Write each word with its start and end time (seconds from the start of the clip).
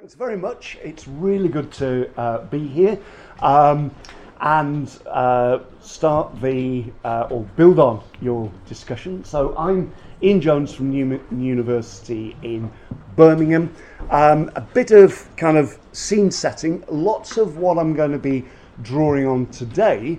Thanks 0.00 0.14
very 0.14 0.38
much. 0.38 0.78
It's 0.82 1.06
really 1.06 1.50
good 1.50 1.70
to 1.72 2.10
uh, 2.18 2.44
be 2.46 2.66
here 2.66 2.98
um, 3.40 3.94
and 4.40 4.90
uh, 5.04 5.58
start 5.82 6.40
the 6.40 6.86
uh, 7.04 7.28
or 7.28 7.42
build 7.54 7.78
on 7.78 8.02
your 8.22 8.50
discussion. 8.66 9.22
So 9.24 9.54
I'm 9.58 9.92
Iain 10.22 10.40
Jones 10.40 10.72
from 10.72 10.88
New- 10.88 11.22
University 11.30 12.34
in 12.42 12.72
Birmingham. 13.14 13.74
Um, 14.08 14.50
a 14.56 14.62
bit 14.62 14.90
of 14.90 15.28
kind 15.36 15.58
of 15.58 15.78
scene 15.92 16.30
setting. 16.30 16.82
Lots 16.88 17.36
of 17.36 17.58
what 17.58 17.76
I'm 17.76 17.92
going 17.92 18.12
to 18.12 18.18
be 18.18 18.46
drawing 18.80 19.26
on 19.26 19.48
today 19.48 20.18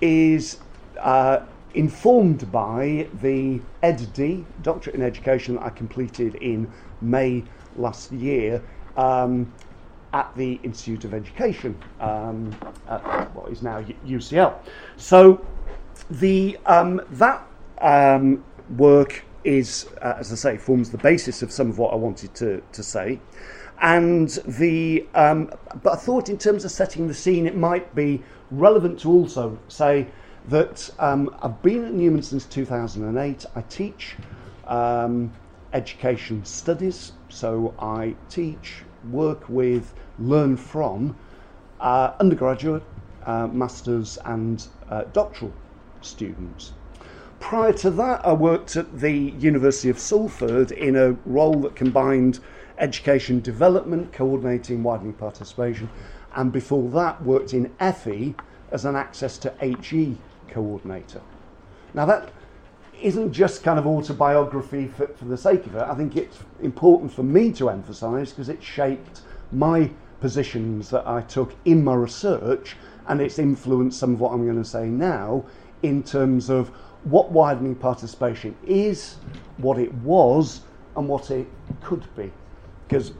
is 0.00 0.58
uh, 1.00 1.40
informed 1.74 2.52
by 2.52 3.08
the 3.20 3.60
EdD, 3.82 4.44
Doctorate 4.62 4.94
in 4.94 5.02
Education, 5.02 5.56
that 5.56 5.64
I 5.64 5.70
completed 5.70 6.36
in 6.36 6.70
May 7.00 7.42
last 7.76 8.12
year 8.12 8.62
um, 8.96 9.52
at 10.12 10.34
the 10.36 10.58
Institute 10.62 11.04
of 11.04 11.14
Education, 11.14 11.76
um, 12.00 12.54
at 12.88 13.34
what 13.34 13.50
is 13.50 13.62
now 13.62 13.82
UCL. 14.06 14.54
So 14.96 15.44
the 16.10 16.58
um, 16.66 17.00
that 17.10 17.46
um, 17.80 18.44
work 18.76 19.24
is, 19.44 19.88
uh, 20.02 20.14
as 20.18 20.32
I 20.32 20.36
say, 20.36 20.58
forms 20.58 20.90
the 20.90 20.98
basis 20.98 21.42
of 21.42 21.52
some 21.52 21.70
of 21.70 21.78
what 21.78 21.92
I 21.92 21.96
wanted 21.96 22.34
to, 22.34 22.62
to 22.72 22.82
say. 22.82 23.20
And 23.80 24.28
the, 24.46 25.06
um, 25.14 25.52
but 25.82 25.92
I 25.92 25.96
thought 25.96 26.28
in 26.28 26.38
terms 26.38 26.64
of 26.64 26.70
setting 26.70 27.06
the 27.06 27.14
scene, 27.14 27.46
it 27.46 27.56
might 27.56 27.94
be 27.94 28.22
relevant 28.50 29.00
to 29.00 29.10
also 29.10 29.58
say 29.68 30.08
that 30.48 30.90
I've 30.98 31.62
been 31.62 31.84
at 31.84 31.92
Newman 31.92 32.22
since 32.22 32.44
2008. 32.46 33.46
I 33.54 33.60
teach 33.62 34.16
um, 34.66 35.32
education 35.76 36.42
studies, 36.42 37.12
so 37.28 37.74
I 37.78 38.14
teach 38.30 38.82
work 39.10 39.46
with, 39.46 39.92
learn 40.18 40.56
from 40.56 41.14
uh, 41.80 42.14
undergraduate, 42.18 42.82
uh, 43.26 43.46
masters, 43.48 44.18
and 44.24 44.66
uh, 44.88 45.04
doctoral 45.12 45.52
students. 46.00 46.72
Prior 47.40 47.74
to 47.74 47.90
that, 47.90 48.24
I 48.24 48.32
worked 48.32 48.74
at 48.76 49.00
the 49.00 49.12
University 49.12 49.90
of 49.90 49.98
Salford 49.98 50.72
in 50.72 50.96
a 50.96 51.12
role 51.26 51.60
that 51.60 51.76
combined 51.76 52.40
education 52.78 53.40
development, 53.40 54.14
coordinating 54.14 54.82
widening 54.82 55.12
participation, 55.12 55.90
and 56.34 56.52
before 56.52 56.88
that, 56.92 57.22
worked 57.22 57.52
in 57.52 57.70
FE 57.78 58.34
as 58.72 58.86
an 58.86 58.96
access 58.96 59.36
to 59.38 59.52
HE 59.60 60.16
coordinator. 60.48 61.20
Now, 61.92 62.06
that 62.06 62.30
isn't 63.00 63.32
just 63.32 63.62
kind 63.62 63.78
of 63.78 63.86
autobiography 63.86 64.88
for, 64.88 65.06
for 65.08 65.24
the 65.26 65.36
sake 65.36 65.66
of 65.66 65.74
it. 65.74 65.82
I 65.82 65.94
think 65.94 66.16
it's 66.16 66.38
important 66.62 67.12
for 67.12 67.22
me 67.22 67.52
to 67.52 67.70
emphasise 67.70 68.30
because 68.30 68.48
it 68.48 68.62
shaped 68.62 69.20
my 69.52 69.90
positions 70.20 70.90
that 70.90 71.06
I 71.06 71.20
took 71.22 71.54
in 71.64 71.84
my 71.84 71.94
research 71.94 72.76
and 73.08 73.20
it's 73.20 73.38
influenced 73.38 73.98
some 73.98 74.14
of 74.14 74.20
what 74.20 74.32
I'm 74.32 74.44
going 74.44 74.62
to 74.62 74.68
say 74.68 74.86
now 74.86 75.44
in 75.82 76.02
terms 76.02 76.50
of 76.50 76.68
what 77.04 77.30
widening 77.30 77.74
participation 77.74 78.56
is, 78.66 79.16
what 79.58 79.78
it 79.78 79.92
was, 79.94 80.62
and 80.96 81.08
what 81.08 81.30
it 81.30 81.46
could 81.82 82.04
be. 82.16 82.32
Because 82.88 83.12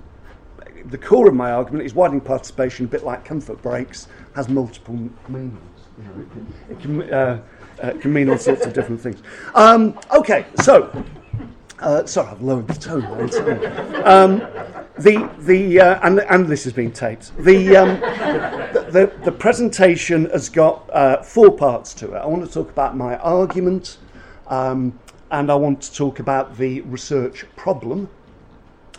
the 0.91 0.99
core 0.99 1.29
of 1.29 1.35
my 1.35 1.53
argument 1.53 1.85
is 1.85 1.95
widening 1.95 2.21
participation, 2.21 2.87
a 2.87 2.89
bit 2.89 3.05
like 3.05 3.25
comfort 3.25 3.61
breaks, 3.63 4.09
has 4.35 4.49
multiple 4.49 4.95
meanings. 5.29 5.59
It 6.71 6.81
can, 6.81 7.03
it 7.03 7.13
uh, 7.13 7.39
uh, 7.83 7.93
can 8.01 8.13
mean 8.13 8.29
all 8.29 8.39
sorts 8.39 8.67
of 8.67 8.73
different 8.73 9.01
things. 9.01 9.23
Um, 9.55 9.99
okay, 10.13 10.47
so. 10.63 11.05
Uh, 11.79 12.07
sorry, 12.07 12.29
I've 12.29 12.41
lowered 12.41 12.69
the 12.69 12.75
tone. 12.75 13.05
Um, 14.07 14.39
the 14.99 15.31
the 15.41 15.81
uh, 15.81 16.01
and 16.03 16.21
and 16.21 16.47
this 16.47 16.65
has 16.65 16.73
been 16.73 16.91
taped. 16.91 17.37
The 17.37 17.77
um, 17.77 18.01
the, 18.01 18.89
the, 18.91 19.25
the, 19.25 19.33
presentation 19.33 20.25
has 20.31 20.49
got 20.49 20.89
uh, 20.91 21.23
four 21.23 21.55
parts 21.55 21.93
to 21.95 22.15
it. 22.15 22.19
I 22.19 22.27
want 22.27 22.47
to 22.47 22.51
talk 22.51 22.71
about 22.71 22.97
my 22.97 23.19
argument, 23.19 23.99
um, 24.47 24.99
and 25.31 25.51
I 25.51 25.55
want 25.55 25.83
to 25.83 25.93
talk 25.93 26.19
about 26.19 26.57
the 26.57 26.81
research 26.83 27.45
problem. 27.57 28.09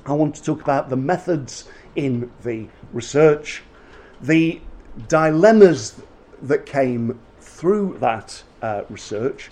I 0.08 0.14
want 0.14 0.36
to 0.36 0.44
talk 0.44 0.62
about 0.62 0.90
the 0.90 0.96
methods 0.96 1.68
in 1.96 2.32
the 2.44 2.68
research, 2.94 3.62
the 4.22 4.62
dilemmas 5.10 6.00
that 6.42 6.66
came 6.66 7.20
through 7.42 7.98
that 8.00 8.42
uh, 8.62 8.84
research, 8.90 9.50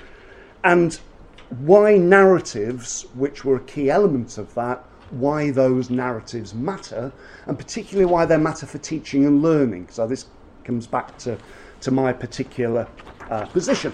and 0.64 0.98
why 1.60 1.98
narratives, 1.98 3.06
which 3.16 3.44
were 3.44 3.58
a 3.58 3.64
key 3.64 3.90
element 3.90 4.38
of 4.38 4.54
that, 4.56 4.84
why 5.12 5.52
those 5.52 5.90
narratives 5.90 6.54
matter, 6.54 7.12
and 7.48 7.58
particularly 7.58 8.06
why 8.06 8.26
they 8.26 8.38
matter 8.38 8.66
for 8.66 8.78
teaching 8.78 9.26
and 9.26 9.42
learning. 9.42 9.88
So 9.92 10.08
this 10.08 10.26
comes 10.64 10.88
back 10.88 11.18
to, 11.20 11.38
to 11.82 11.92
my 11.92 12.14
particular 12.14 12.88
uh, 13.30 13.46
position. 13.48 13.94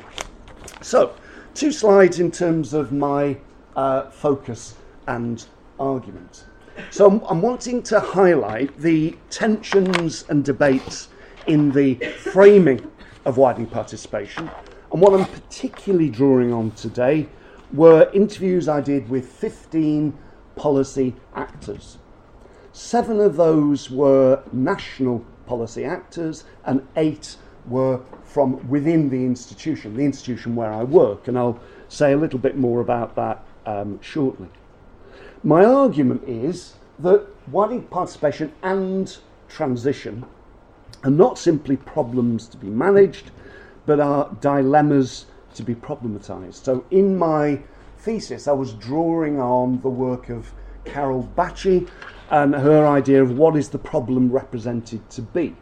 So, 0.81 1.15
two 1.55 1.71
slides 1.71 2.19
in 2.19 2.31
terms 2.31 2.73
of 2.73 2.91
my 2.91 3.37
uh, 3.75 4.09
focus 4.11 4.75
and 5.07 5.43
argument. 5.79 6.45
So, 6.89 7.23
I'm, 7.27 7.41
wanting 7.41 7.83
to 7.83 7.99
highlight 7.99 8.77
the 8.77 9.17
tensions 9.29 10.25
and 10.29 10.43
debates 10.43 11.09
in 11.47 11.71
the 11.71 11.95
framing 11.95 12.91
of 13.25 13.37
widening 13.37 13.67
participation 13.67 14.49
and 14.91 15.01
what 15.01 15.13
I'm 15.13 15.25
particularly 15.25 16.09
drawing 16.09 16.51
on 16.51 16.71
today 16.71 17.27
were 17.71 18.11
interviews 18.13 18.67
I 18.67 18.81
did 18.81 19.09
with 19.09 19.25
15 19.25 20.17
policy 20.55 21.15
actors. 21.33 21.97
Seven 22.73 23.21
of 23.21 23.37
those 23.37 23.89
were 23.89 24.43
national 24.51 25.25
policy 25.45 25.85
actors, 25.85 26.43
and 26.65 26.85
eight 26.97 27.37
were 27.67 28.01
from 28.23 28.67
within 28.69 29.09
the 29.09 29.25
institution, 29.25 29.95
the 29.95 30.03
institution 30.03 30.55
where 30.55 30.73
I 30.73 30.83
work, 30.83 31.27
and 31.27 31.37
I'll 31.37 31.59
say 31.87 32.11
a 32.11 32.17
little 32.17 32.39
bit 32.39 32.57
more 32.57 32.81
about 32.81 33.15
that 33.15 33.45
um, 33.65 33.99
shortly. 34.01 34.49
My 35.43 35.65
argument 35.65 36.23
is 36.27 36.75
that 36.99 37.25
widening 37.51 37.83
participation 37.83 38.53
and 38.61 39.17
transition 39.49 40.23
are 41.03 41.09
not 41.09 41.39
simply 41.39 41.77
problems 41.77 42.47
to 42.49 42.57
be 42.57 42.67
managed, 42.67 43.31
but 43.87 43.99
are 43.99 44.29
dilemmas 44.39 45.25
to 45.55 45.63
be 45.63 45.73
problematized. 45.73 46.63
So 46.63 46.85
in 46.91 47.17
my 47.17 47.59
thesis, 47.97 48.47
I 48.47 48.51
was 48.51 48.73
drawing 48.73 49.39
on 49.39 49.81
the 49.81 49.89
work 49.89 50.29
of 50.29 50.53
Carol 50.85 51.27
Bacchi 51.35 51.89
and 52.29 52.53
her 52.53 52.85
idea 52.85 53.23
of 53.23 53.35
what 53.35 53.55
is 53.55 53.69
the 53.69 53.79
problem 53.79 54.31
represented 54.31 55.09
to 55.09 55.23
be. 55.23 55.55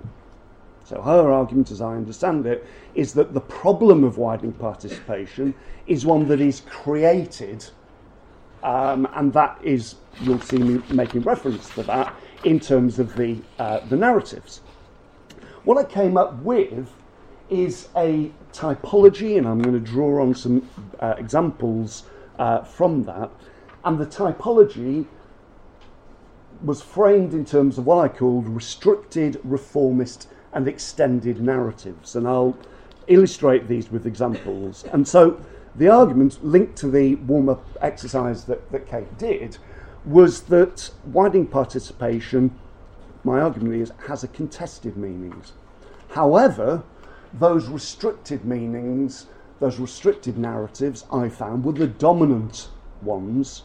So 0.83 1.01
her 1.01 1.31
argument, 1.31 1.71
as 1.71 1.79
I 1.79 1.95
understand 1.95 2.45
it, 2.45 2.65
is 2.95 3.13
that 3.13 3.33
the 3.33 3.41
problem 3.41 4.03
of 4.03 4.17
widening 4.17 4.53
participation 4.53 5.53
is 5.87 6.05
one 6.05 6.27
that 6.27 6.41
is 6.41 6.61
created, 6.61 7.69
um, 8.63 9.07
and 9.13 9.33
that 9.33 9.59
is 9.63 9.95
you'll 10.21 10.41
see 10.41 10.57
me 10.57 10.81
making 10.91 11.21
reference 11.21 11.69
to 11.75 11.83
that 11.83 12.13
in 12.43 12.59
terms 12.59 12.99
of 12.99 13.15
the 13.15 13.37
uh, 13.57 13.79
the 13.87 13.95
narratives. 13.95 14.61
What 15.63 15.77
I 15.77 15.83
came 15.83 16.17
up 16.17 16.41
with 16.41 16.89
is 17.49 17.89
a 17.95 18.31
typology, 18.53 19.37
and 19.37 19.47
I'm 19.47 19.61
going 19.61 19.73
to 19.73 19.91
draw 19.91 20.21
on 20.21 20.33
some 20.35 20.69
uh, 20.99 21.15
examples 21.17 22.03
uh, 22.37 22.63
from 22.63 23.03
that. 23.05 23.29
And 23.83 23.97
the 23.97 24.05
typology 24.05 25.05
was 26.61 26.81
framed 26.81 27.33
in 27.33 27.45
terms 27.45 27.77
of 27.77 27.85
what 27.85 28.03
I 28.03 28.07
called 28.07 28.47
restricted, 28.47 29.39
reformist, 29.43 30.27
and 30.53 30.67
extended 30.67 31.41
narratives. 31.41 32.15
And 32.15 32.27
I'll 32.27 32.57
illustrate 33.07 33.67
these 33.67 33.89
with 33.89 34.05
examples. 34.05 34.83
And 34.91 35.07
so 35.07 35.39
the 35.79 35.87
argument 35.87 36.43
linked 36.45 36.75
to 36.77 36.91
the 36.91 37.15
warm 37.15 37.49
up 37.49 37.65
exercise 37.81 38.43
that, 38.45 38.71
that 38.71 38.85
Kate 38.85 39.17
did 39.17 39.57
was 40.05 40.41
that 40.43 40.91
widening 41.05 41.47
participation, 41.47 42.57
my 43.23 43.39
argument 43.39 43.75
is, 43.75 43.91
has 44.07 44.23
a 44.23 44.27
contested 44.27 44.97
meanings. 44.97 45.53
However, 46.09 46.83
those 47.33 47.67
restricted 47.67 48.43
meanings, 48.43 49.27
those 49.59 49.79
restricted 49.79 50.37
narratives, 50.37 51.05
I 51.13 51.29
found 51.29 51.63
were 51.63 51.71
the 51.71 51.87
dominant 51.87 52.67
ones 53.01 53.63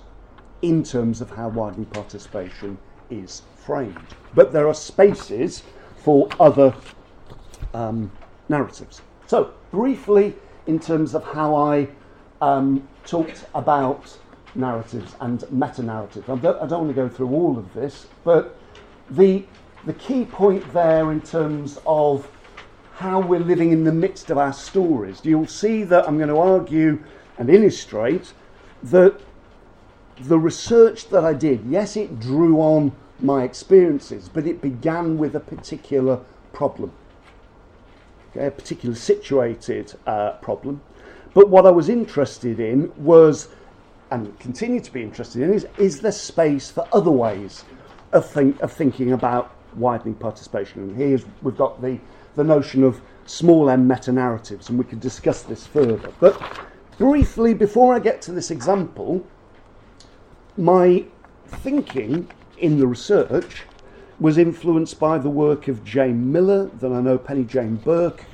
in 0.63 0.85
terms 0.85 1.21
of 1.21 1.31
how 1.31 1.49
widening 1.49 1.87
participation 1.87 2.79
is 3.11 3.43
framed. 3.57 4.15
But 4.35 4.53
there 4.53 4.69
are 4.69 4.75
spaces 4.75 5.65
for 5.97 6.29
other 6.39 6.75
um, 7.73 8.13
narratives. 8.49 9.03
So, 9.27 9.53
briefly, 9.73 10.35
in 10.67 10.79
terms 10.79 11.15
of 11.15 11.25
how 11.25 11.57
I 11.57 11.89
um, 12.45 12.87
talked 13.07 13.47
about 13.55 14.19
narratives 14.55 15.17
and 15.21 15.51
meta 15.51 15.83
narratives, 15.83 16.29
I 16.29 16.37
don't, 16.37 16.63
I 16.63 16.67
don't 16.67 16.85
want 16.85 16.91
to 16.91 17.03
go 17.03 17.09
through 17.09 17.31
all 17.31 17.59
of 17.59 17.73
this, 17.73 18.07
but 18.23 18.57
the, 19.11 19.45
the 19.87 19.95
key 19.95 20.27
point 20.27 20.73
there 20.73 21.11
in 21.11 21.23
terms 21.23 21.81
of 21.87 22.31
how 22.97 23.19
we're 23.21 23.41
living 23.41 23.73
in 23.73 23.85
the 23.85 23.93
midst 23.93 24.31
of 24.31 24.39
our 24.39 24.53
stories. 24.53 25.21
You'll 25.25 25.47
see 25.47 25.85
that 25.85 26.07
I'm 26.07 26.17
going 26.17 26.29
to 26.29 26.39
argue 26.39 27.03
and 27.39 27.51
illustrate 27.51 28.35
that 28.85 29.21
the 30.21 30.39
research 30.39 31.09
that 31.09 31.25
I 31.25 31.33
did, 31.33 31.65
yes, 31.67 31.97
it 31.97 32.21
drew 32.21 32.61
on 32.61 32.93
my 33.21 33.43
experiences, 33.43 34.29
but 34.29 34.47
it 34.47 34.61
began 34.61 35.19
with 35.19 35.35
a 35.35 35.41
particular 35.41 36.21
problem, 36.53 36.93
okay, 38.31 38.47
a 38.47 38.51
particular 38.51 38.95
situated 38.95 39.95
uh, 40.07 40.33
problem. 40.33 40.83
But 41.35 41.49
what 41.49 41.67
I 41.67 41.71
was 41.71 41.89
interested 41.89 42.61
in 42.61 42.93
was, 42.97 43.49
and 44.11 44.39
continue 44.39 44.81
to 44.81 44.93
be 44.93 45.03
interested 45.03 45.43
in, 45.43 45.53
is, 45.53 45.67
is 45.77 46.01
there 46.01 46.13
space 46.13 46.71
for 46.71 46.87
other 46.93 47.11
ways 47.11 47.65
of, 48.13 48.29
think, 48.29 48.61
of 48.63 48.73
thinking 48.73 49.13
about 49.13 49.53
widening 49.75 50.15
participation? 50.15 50.83
And 50.85 50.97
here's, 50.97 51.25
we've 51.43 51.57
got 51.57 51.83
the, 51.83 51.99
the 52.37 52.45
notion 52.45 52.85
of 52.85 53.01
small 53.27 53.69
m 53.69 53.89
meta 53.89 54.13
narratives, 54.13 54.69
and 54.69 54.79
we 54.79 54.85
could 54.85 55.01
discuss 55.01 55.43
this 55.43 55.67
further. 55.67 56.13
But 56.21 56.41
briefly, 56.99 57.53
before 57.53 57.95
I 57.95 57.99
get 57.99 58.23
to 58.23 58.33
this 58.33 58.53
example, 58.53 59.27
my 60.57 61.05
thinking 61.49 62.31
in 62.59 62.79
the 62.79 62.87
research 62.87 63.65
was 64.21 64.39
influenced 64.39 65.01
by 65.01 65.19
the 65.19 65.31
work 65.31 65.67
of 65.67 65.85
Jane 65.85 66.31
Miller, 66.31 66.67
that 66.67 66.93
I 66.93 67.01
know 67.01 67.19
Penny 67.19 67.43
Jane 67.43 67.75
Burke 67.77 68.25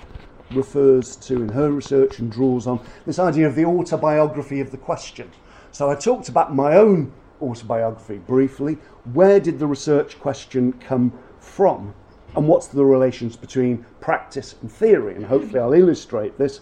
refers 0.53 1.17
to 1.17 1.43
in 1.43 1.49
her 1.49 1.71
research 1.71 2.19
and 2.19 2.31
draws 2.31 2.67
on 2.67 2.81
this 3.07 3.19
idea 3.19 3.47
of 3.47 3.55
the 3.55 3.65
autobiography 3.65 4.61
of 4.61 4.71
the 4.71 4.77
question. 4.77 5.31
So 5.73 5.91
I 5.91 5.95
talked 5.95 6.29
about 6.29 6.55
my 6.55 6.77
own 6.77 7.13
autobiography 7.41 8.19
briefly. 8.19 8.79
Where 9.13 9.41
did 9.41 9.59
the 9.59 9.67
research 9.67 10.19
question 10.19 10.73
come 10.75 11.13
from? 11.39 11.95
And 12.37 12.47
what's 12.47 12.69
the 12.69 12.85
relations 12.85 13.37
between 13.37 13.85
practice 14.01 14.55
and 14.61 14.71
theory? 14.71 15.15
And 15.17 15.25
hopefully 15.25 15.61
I'll 15.61 15.73
illustrate 15.73 16.39
this. 16.39 16.61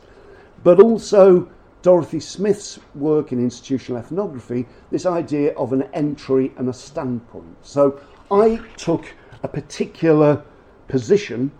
But 0.62 0.80
also 0.80 1.48
Dorothy 1.82 2.20
Smith's 2.20 2.78
work 2.94 3.32
in 3.32 3.38
institutional 3.38 4.00
ethnography, 4.00 4.66
this 4.90 5.06
idea 5.06 5.52
of 5.54 5.72
an 5.72 5.82
entry 5.94 6.52
and 6.56 6.68
a 6.68 6.72
standpoint. 6.72 7.56
So 7.62 8.00
I 8.30 8.60
took 8.76 9.14
a 9.42 9.48
particular 9.48 10.42
position 10.88 11.52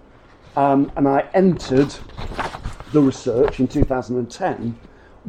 um, 0.59 0.91
and 0.97 1.07
I 1.07 1.29
entered 1.35 1.95
the 2.93 3.01
research 3.01 3.61
in 3.61 3.69
2010 3.69 4.79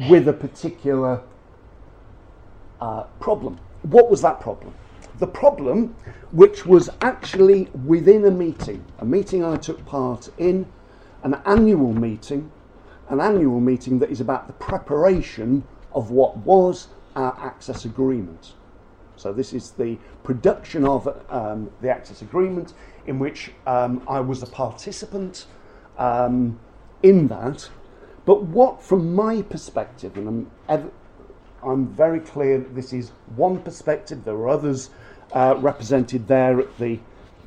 with 0.08 0.28
a 0.28 0.32
particular 0.32 1.22
uh, 2.80 3.04
problem. 3.20 3.58
What 3.82 4.10
was 4.10 4.22
that 4.22 4.40
problem? 4.40 4.74
The 5.18 5.26
problem, 5.26 5.94
which 6.32 6.66
was 6.66 6.90
actually 7.02 7.68
within 7.84 8.24
a 8.24 8.30
meeting, 8.30 8.84
a 8.98 9.04
meeting 9.04 9.44
I 9.44 9.56
took 9.56 9.84
part 9.86 10.30
in, 10.38 10.66
an 11.22 11.40
annual 11.44 11.92
meeting 11.92 12.50
an 13.10 13.20
annual 13.20 13.60
meeting 13.60 13.98
that 13.98 14.10
is 14.10 14.20
about 14.20 14.46
the 14.46 14.52
preparation 14.54 15.64
of 15.92 16.10
what 16.10 16.36
was 16.38 16.88
our 17.16 17.36
access 17.40 17.84
agreement. 17.84 18.54
So 19.20 19.32
this 19.32 19.52
is 19.52 19.72
the 19.72 19.98
production 20.22 20.86
of 20.86 21.06
um, 21.28 21.70
the 21.82 21.90
access 21.90 22.22
agreement 22.22 22.72
in 23.06 23.18
which 23.18 23.50
um, 23.66 24.02
I 24.08 24.20
was 24.20 24.42
a 24.42 24.46
participant 24.46 25.46
um, 25.98 26.58
in 27.02 27.28
that. 27.28 27.68
But 28.24 28.44
what, 28.44 28.82
from 28.82 29.14
my 29.14 29.42
perspective, 29.42 30.16
and 30.16 30.26
I'm, 30.26 30.50
ev- 30.68 30.90
I'm 31.62 31.86
very 31.88 32.20
clear 32.20 32.58
that 32.58 32.74
this 32.74 32.92
is 32.92 33.10
one 33.36 33.58
perspective, 33.58 34.24
there 34.24 34.34
are 34.34 34.48
others 34.48 34.90
uh, 35.32 35.56
represented 35.58 36.26
there 36.26 36.58
at 36.60 36.78
the, 36.78 36.98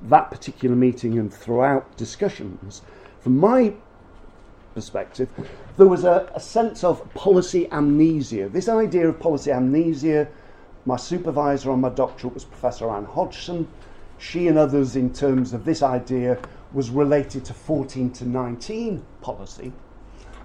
that 0.03 0.29
particular 0.29 0.75
meeting 0.75 1.17
and 1.17 1.33
throughout 1.33 1.97
discussions. 1.97 2.83
From 3.19 3.37
my 3.37 3.73
perspective, 4.75 5.29
there 5.77 5.87
was 5.87 6.03
a, 6.03 6.31
a 6.35 6.39
sense 6.39 6.83
of 6.83 7.11
policy 7.13 7.67
amnesia. 7.71 8.49
This 8.49 8.69
idea 8.69 9.07
of 9.07 9.19
policy 9.19 9.51
amnesia, 9.51 10.27
my 10.85 10.97
supervisor 10.97 11.71
on 11.71 11.81
my 11.81 11.89
doctorate 11.89 12.33
was 12.33 12.43
Professor 12.43 12.89
Anne 12.89 13.05
Hodgson. 13.05 13.67
She 14.17 14.47
and 14.47 14.57
others, 14.57 14.95
in 14.95 15.13
terms 15.13 15.53
of 15.53 15.65
this 15.65 15.81
idea, 15.81 16.37
was 16.73 16.89
related 16.89 17.45
to 17.45 17.53
14 17.53 18.11
to 18.11 18.27
19 18.27 19.05
policy. 19.21 19.71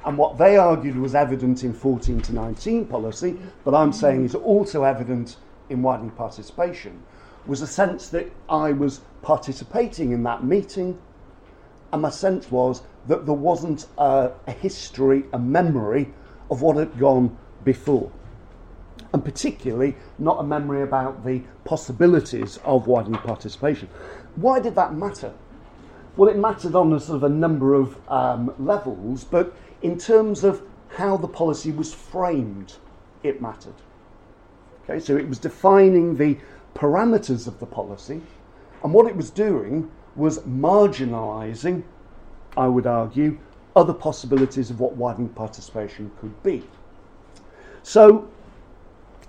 And 0.04 0.16
what 0.16 0.38
they 0.38 0.56
argued 0.56 0.96
was 0.96 1.14
evident 1.14 1.64
in 1.64 1.72
14 1.72 2.20
to 2.22 2.32
19 2.32 2.86
policy, 2.86 3.36
but 3.64 3.74
I'm 3.74 3.92
saying 3.92 4.24
is 4.24 4.34
also 4.34 4.84
evident 4.84 5.36
in 5.68 5.82
widening 5.82 6.12
participation, 6.12 7.02
was 7.46 7.62
a 7.62 7.66
sense 7.66 8.08
that 8.10 8.30
I 8.48 8.72
was 8.72 9.00
participating 9.22 10.12
in 10.12 10.22
that 10.22 10.44
meeting, 10.44 10.98
and 11.92 12.02
my 12.02 12.10
sense 12.10 12.50
was 12.50 12.82
that 13.06 13.26
there 13.26 13.34
wasn't 13.34 13.86
a, 13.96 14.30
a 14.46 14.52
history, 14.52 15.24
a 15.32 15.38
memory 15.38 16.12
of 16.50 16.62
what 16.62 16.76
had 16.76 16.98
gone 16.98 17.36
before. 17.64 18.10
And 19.18 19.24
particularly, 19.24 19.96
not 20.20 20.38
a 20.38 20.44
memory 20.44 20.80
about 20.82 21.24
the 21.24 21.42
possibilities 21.64 22.60
of 22.64 22.86
widening 22.86 23.20
participation. 23.20 23.88
Why 24.36 24.60
did 24.60 24.76
that 24.76 24.94
matter? 24.94 25.32
Well, 26.16 26.30
it 26.30 26.36
mattered 26.36 26.76
on 26.76 26.92
a 26.92 27.00
sort 27.00 27.16
of 27.16 27.24
a 27.24 27.28
number 27.28 27.74
of 27.74 27.98
um, 28.08 28.54
levels, 28.60 29.24
but 29.24 29.56
in 29.82 29.98
terms 29.98 30.44
of 30.44 30.62
how 30.90 31.16
the 31.16 31.26
policy 31.26 31.72
was 31.72 31.92
framed, 31.92 32.76
it 33.24 33.42
mattered. 33.42 33.74
Okay, 34.84 35.00
so 35.00 35.16
it 35.16 35.28
was 35.28 35.40
defining 35.40 36.16
the 36.16 36.38
parameters 36.76 37.48
of 37.48 37.58
the 37.58 37.66
policy, 37.66 38.20
and 38.84 38.94
what 38.94 39.08
it 39.08 39.16
was 39.16 39.30
doing 39.30 39.90
was 40.14 40.38
marginalising 40.42 41.82
I 42.56 42.68
would 42.68 42.86
argue, 42.86 43.36
other 43.74 43.94
possibilities 43.94 44.70
of 44.70 44.78
what 44.78 44.94
widening 44.94 45.30
participation 45.30 46.12
could 46.20 46.40
be. 46.44 46.62
So, 47.82 48.28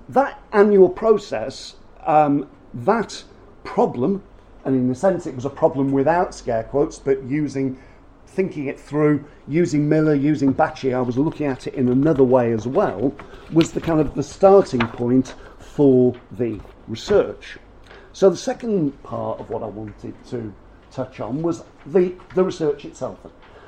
that 0.10 0.42
annual 0.52 0.90
process, 0.90 1.76
um, 2.06 2.50
that 2.74 3.24
problem, 3.64 4.24
and 4.66 4.76
in 4.76 4.90
a 4.90 4.96
sense 4.96 5.26
it 5.26 5.36
was 5.36 5.46
a 5.46 5.50
problem 5.50 5.92
without 5.92 6.34
scare 6.34 6.64
quotes, 6.64 7.00
but 7.00 7.24
using, 7.24 7.78
thinking 8.28 8.66
it 8.66 8.80
through, 8.80 9.24
using 9.48 9.88
Miller, 9.88 10.16
using 10.16 10.54
Bacchi, 10.54 10.94
I 10.94 11.02
was 11.02 11.18
looking 11.18 11.46
at 11.46 11.68
it 11.68 11.76
in 11.76 11.90
another 11.90 12.24
way 12.24 12.52
as 12.52 12.68
well, 12.68 13.14
was 13.52 13.72
the 13.72 13.82
kind 13.82 14.00
of 14.00 14.16
the 14.16 14.24
starting 14.24 14.82
point 14.88 15.36
for 15.58 16.16
the 16.32 16.60
research. 16.88 17.58
So 18.14 18.30
the 18.30 18.38
second 18.38 19.02
part 19.04 19.40
of 19.40 19.50
what 19.50 19.64
I 19.64 19.68
wanted 19.68 20.14
to 20.30 20.54
touch 20.92 21.20
on 21.20 21.42
was 21.42 21.64
the, 21.86 22.14
the 22.36 22.44
research 22.44 22.86
itself. 22.86 23.20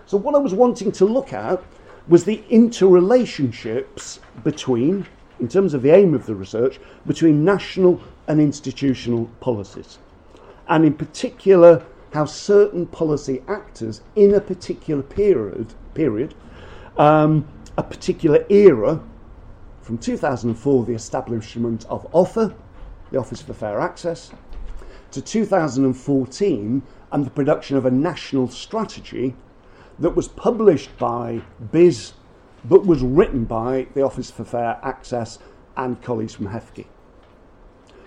So, 0.06 0.18
what 0.18 0.36
I 0.36 0.40
was 0.40 0.54
wanting 0.54 0.92
to 0.94 1.06
look 1.06 1.32
at 1.32 1.64
was 2.08 2.26
the 2.26 2.44
interrelationships 2.50 4.20
between, 4.44 5.06
in 5.42 5.48
terms 5.48 5.74
of 5.74 5.82
the 5.82 5.90
aim 5.90 6.14
of 6.14 6.28
the 6.28 6.36
research, 6.36 6.80
between 7.06 7.44
national 7.44 8.00
and 8.28 8.40
institutional 8.40 9.26
policies. 9.40 9.98
And 10.70 10.86
in 10.86 10.94
particular, 10.94 11.84
how 12.14 12.26
certain 12.26 12.86
policy 12.86 13.42
actors 13.48 14.02
in 14.16 14.36
a 14.36 14.40
particular 14.40 15.02
period, 15.02 15.74
period 15.94 16.36
um, 16.98 17.48
a 17.78 17.84
particular 17.84 18.46
era, 18.50 19.02
from 19.82 19.98
2004, 19.98 20.86
the 20.86 20.94
establishment 20.94 21.86
of 21.90 22.10
OFFA, 22.12 22.54
the 23.12 23.18
Office 23.18 23.42
for 23.42 23.54
Fair 23.54 23.80
Access, 23.82 24.32
to 25.10 25.22
2014, 25.22 26.82
and 27.12 27.26
the 27.26 27.30
production 27.30 27.78
of 27.78 27.86
a 27.86 27.92
national 27.92 28.48
strategy 28.48 29.36
that 29.98 30.16
was 30.16 30.28
published 30.28 30.96
by 30.98 31.42
BIS 31.72 32.14
but 32.66 32.86
was 32.86 33.02
written 33.02 33.46
by 33.46 33.88
the 33.94 34.02
Office 34.02 34.30
for 34.30 34.44
Fair 34.44 34.80
Access 34.84 35.40
and 35.78 36.02
colleagues 36.02 36.34
from 36.34 36.48
HEFCE. 36.48 36.86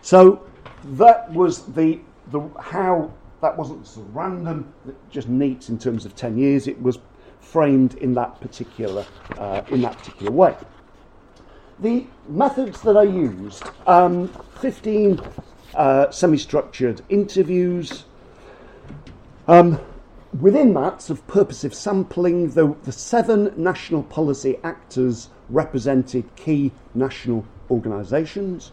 So 0.02 0.44
that 0.84 1.32
was 1.32 1.66
the, 1.74 2.00
the 2.30 2.40
how 2.60 3.12
that 3.40 3.56
wasn't 3.56 3.86
sort 3.86 4.06
of 4.06 4.16
random, 4.16 4.72
just 5.10 5.28
neat 5.28 5.68
in 5.68 5.78
terms 5.78 6.06
of 6.06 6.14
10 6.16 6.38
years. 6.38 6.66
It 6.66 6.80
was 6.80 6.98
framed 7.40 7.94
in 7.96 8.14
that 8.14 8.40
particular, 8.40 9.04
uh, 9.36 9.62
in 9.68 9.82
that 9.82 9.98
particular 9.98 10.32
way. 10.32 10.56
The 11.80 12.06
methods 12.28 12.80
that 12.82 12.96
I 12.96 13.02
used, 13.02 13.64
um, 13.86 14.28
15 14.60 15.20
uh, 15.74 16.10
semi-structured 16.10 17.02
interviews, 17.10 18.04
um, 19.46 19.78
within 20.40 20.74
that 20.74 21.10
of 21.10 21.26
purposive 21.26 21.74
sampling, 21.74 22.50
the, 22.50 22.74
the 22.82 22.92
seven 22.92 23.52
national 23.56 24.02
policy 24.02 24.58
actors 24.64 25.28
represented 25.48 26.24
key 26.36 26.72
national 26.94 27.44
organisations. 27.70 28.72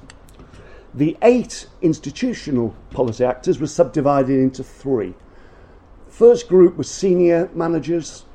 The 0.94 1.18
eight 1.22 1.68
institutional 1.82 2.76
policy 2.90 3.24
actors 3.24 3.60
were 3.60 3.68
subdivided 3.68 4.38
into 4.38 4.64
three. 4.64 5.14
The 6.08 6.12
first 6.12 6.48
group 6.50 6.78
was 6.78 6.90
senior 6.90 7.50
managers, 7.54 8.26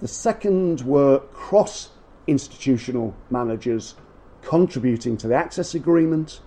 the 0.00 0.08
second 0.08 0.82
were 0.82 1.20
cross 1.32 1.90
institutional 2.26 3.14
managers 3.30 3.94
contributing 4.42 5.16
to 5.18 5.28
the 5.28 5.34
access 5.34 5.74
agreement, 5.74 6.40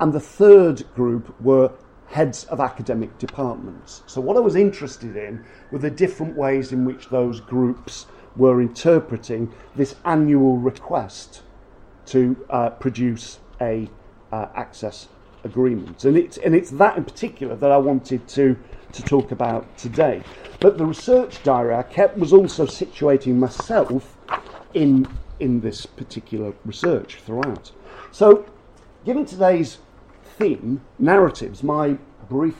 and 0.00 0.12
the 0.12 0.20
third 0.20 0.84
group 0.94 1.40
were 1.40 1.72
heads 2.08 2.44
of 2.44 2.60
academic 2.60 3.18
departments. 3.18 4.02
So, 4.06 4.20
what 4.20 4.36
I 4.36 4.40
was 4.40 4.56
interested 4.56 5.16
in 5.16 5.44
were 5.70 5.78
the 5.78 5.90
different 5.90 6.36
ways 6.36 6.72
in 6.72 6.84
which 6.84 7.08
those 7.08 7.40
groups 7.40 8.06
were 8.36 8.60
interpreting 8.60 9.52
this 9.74 9.96
annual 10.04 10.56
request 10.56 11.42
to 12.06 12.46
uh, 12.48 12.70
produce 12.70 13.38
a 13.60 13.88
uh, 14.32 14.46
access 14.54 15.08
agreement. 15.44 16.04
And 16.04 16.16
it's, 16.16 16.38
and 16.38 16.54
it's 16.54 16.70
that 16.72 16.96
in 16.96 17.04
particular 17.04 17.56
that 17.56 17.70
I 17.70 17.76
wanted 17.76 18.26
to, 18.28 18.56
to 18.92 19.02
talk 19.02 19.32
about 19.32 19.76
today. 19.76 20.22
But 20.60 20.78
the 20.78 20.86
research 20.86 21.42
diary 21.42 21.74
I 21.74 21.82
kept 21.82 22.16
was 22.18 22.32
also 22.32 22.66
situating 22.66 23.36
myself 23.36 24.16
in, 24.74 25.06
in 25.40 25.60
this 25.60 25.86
particular 25.86 26.52
research 26.64 27.16
throughout. 27.16 27.72
So, 28.10 28.46
given 29.04 29.24
today's 29.24 29.78
theme, 30.38 30.80
narratives, 30.98 31.62
my 31.62 31.98
brief 32.28 32.56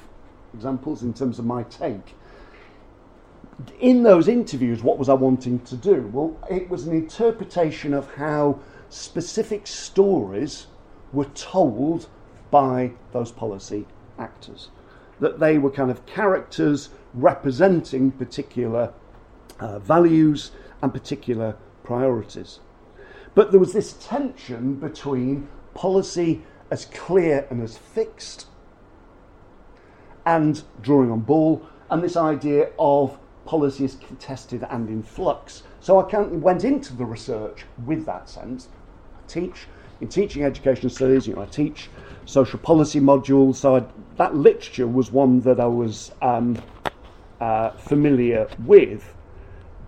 examples 0.52 1.02
in 1.02 1.14
terms 1.14 1.38
of 1.38 1.44
my 1.47 1.62
take, 1.64 2.14
in 3.80 4.02
those 4.02 4.28
interviews, 4.28 4.82
what 4.82 4.99
was 4.99 5.08
I 5.08 5.14
wanting 5.14 5.61
to 5.61 5.76
do? 5.76 6.08
Well, 6.12 6.37
it 6.50 6.68
was 6.68 6.87
an 6.87 6.94
interpretation 6.94 7.92
of 7.92 8.12
how 8.14 8.61
specific 8.88 9.66
stories 9.66 10.66
were 11.12 11.26
told 11.26 12.08
by 12.50 12.92
those 13.12 13.32
policy 13.32 13.87
actors. 14.18 14.70
That 15.20 15.40
they 15.40 15.58
were 15.58 15.70
kind 15.70 15.90
of 15.90 16.06
characters 16.06 16.90
representing 17.14 18.12
particular 18.12 18.92
uh, 19.58 19.80
values 19.80 20.52
and 20.82 20.92
particular 20.92 21.56
priorities. 21.82 22.61
But 23.35 23.50
there 23.50 23.61
was 23.61 23.73
this 23.73 23.94
tension 23.94 24.75
between 24.75 25.49
policy 25.75 26.42
as 26.71 26.85
clear 26.87 27.47
and 27.51 27.63
as 27.63 27.77
fixed 27.79 28.47
and 30.27 30.63
drawing 30.83 31.11
on 31.11 31.21
Ball, 31.21 31.67
and 31.91 32.03
this 32.03 32.17
idea 32.17 32.71
of 32.79 33.19
policy 33.47 33.85
as 33.87 33.95
contested 33.95 34.67
and 34.69 34.89
in 34.91 35.03
flux. 35.03 35.63
So 35.81 35.99
I 35.99 36.21
went 36.23 36.65
into 36.65 36.95
the 36.95 37.07
research 37.07 37.65
with 37.87 38.05
that 38.05 38.29
sense. 38.29 38.69
I 39.17 39.27
teach 39.27 39.67
in 40.01 40.09
teaching 40.09 40.45
education 40.45 40.91
studies, 40.91 41.27
you 41.27 41.35
know, 41.35 41.43
I 41.43 41.47
teach 41.47 41.89
social 42.25 42.59
policy 42.59 43.01
modules, 43.01 43.57
so 43.57 43.77
I, 43.77 43.85
that 44.17 44.35
literature 44.35 44.87
was 44.87 45.11
one 45.11 45.41
that 45.41 45.59
I 45.59 45.67
was 45.67 46.13
um, 46.23 46.61
uh, 47.41 47.71
familiar 47.71 48.49
with. 48.65 49.15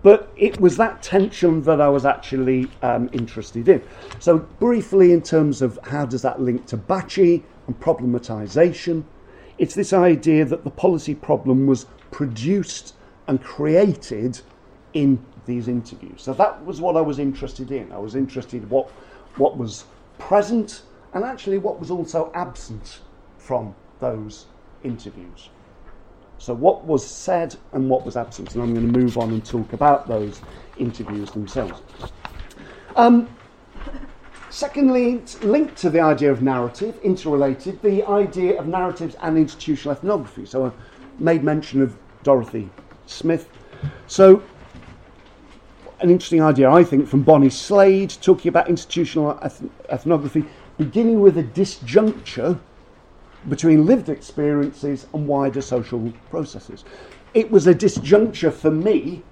But 0.03 0.31
it 0.35 0.59
was 0.59 0.77
that 0.77 1.03
tension 1.03 1.61
that 1.63 1.79
I 1.79 1.89
was 1.89 2.05
actually 2.05 2.69
um, 2.81 3.09
interested 3.13 3.69
in. 3.69 3.83
So, 4.19 4.39
briefly, 4.39 5.11
in 5.11 5.21
terms 5.21 5.61
of 5.61 5.77
how 5.83 6.05
does 6.05 6.23
that 6.23 6.41
link 6.41 6.65
to 6.67 6.77
Bacchi 6.77 7.43
and 7.67 7.79
problematization, 7.79 9.03
it's 9.57 9.75
this 9.75 9.93
idea 9.93 10.43
that 10.45 10.63
the 10.63 10.71
policy 10.71 11.13
problem 11.13 11.67
was 11.67 11.85
produced 12.09 12.95
and 13.27 13.43
created 13.43 14.41
in 14.93 15.23
these 15.45 15.67
interviews. 15.67 16.21
So 16.21 16.33
that 16.33 16.65
was 16.65 16.81
what 16.81 16.97
I 16.97 17.01
was 17.01 17.19
interested 17.19 17.71
in. 17.71 17.91
I 17.91 17.97
was 17.97 18.15
interested 18.15 18.63
in 18.63 18.69
what 18.69 18.89
what 19.37 19.57
was 19.57 19.85
present 20.17 20.81
and 21.13 21.23
actually 21.23 21.57
what 21.57 21.79
was 21.79 21.89
also 21.89 22.31
absent 22.33 22.99
from 23.37 23.73
those 23.99 24.47
interviews. 24.83 25.49
So, 26.41 26.55
what 26.55 26.85
was 26.85 27.05
said 27.05 27.55
and 27.71 27.87
what 27.87 28.03
was 28.03 28.17
absent, 28.17 28.55
and 28.55 28.63
I'm 28.63 28.73
going 28.73 28.91
to 28.91 28.99
move 28.99 29.15
on 29.19 29.29
and 29.29 29.45
talk 29.45 29.73
about 29.73 30.07
those 30.07 30.41
interviews 30.75 31.29
themselves. 31.29 31.79
Um, 32.95 33.29
secondly, 34.49 35.21
linked 35.43 35.77
to 35.77 35.91
the 35.91 35.99
idea 35.99 36.31
of 36.31 36.41
narrative, 36.41 36.97
interrelated, 37.03 37.79
the 37.83 38.03
idea 38.05 38.59
of 38.59 38.65
narratives 38.65 39.15
and 39.21 39.37
institutional 39.37 39.95
ethnography. 39.95 40.47
So, 40.47 40.65
I 40.65 40.71
made 41.19 41.43
mention 41.43 41.79
of 41.83 41.95
Dorothy 42.23 42.71
Smith. 43.05 43.47
So, 44.07 44.41
an 45.99 46.09
interesting 46.09 46.41
idea, 46.41 46.71
I 46.71 46.83
think, 46.83 47.07
from 47.07 47.21
Bonnie 47.21 47.51
Slade, 47.51 48.17
talking 48.19 48.49
about 48.49 48.67
institutional 48.67 49.37
eth- 49.43 49.61
ethnography, 49.91 50.45
beginning 50.79 51.21
with 51.21 51.37
a 51.37 51.43
disjuncture 51.43 52.59
between 53.49 53.85
lived 53.85 54.09
experiences 54.09 55.07
and 55.13 55.27
wider 55.27 55.61
social 55.61 56.11
processes. 56.29 56.83
It 57.33 57.49
was 57.49 57.67
a 57.67 57.73
disjuncture 57.73 58.53
for 58.53 58.71
me 58.71 59.23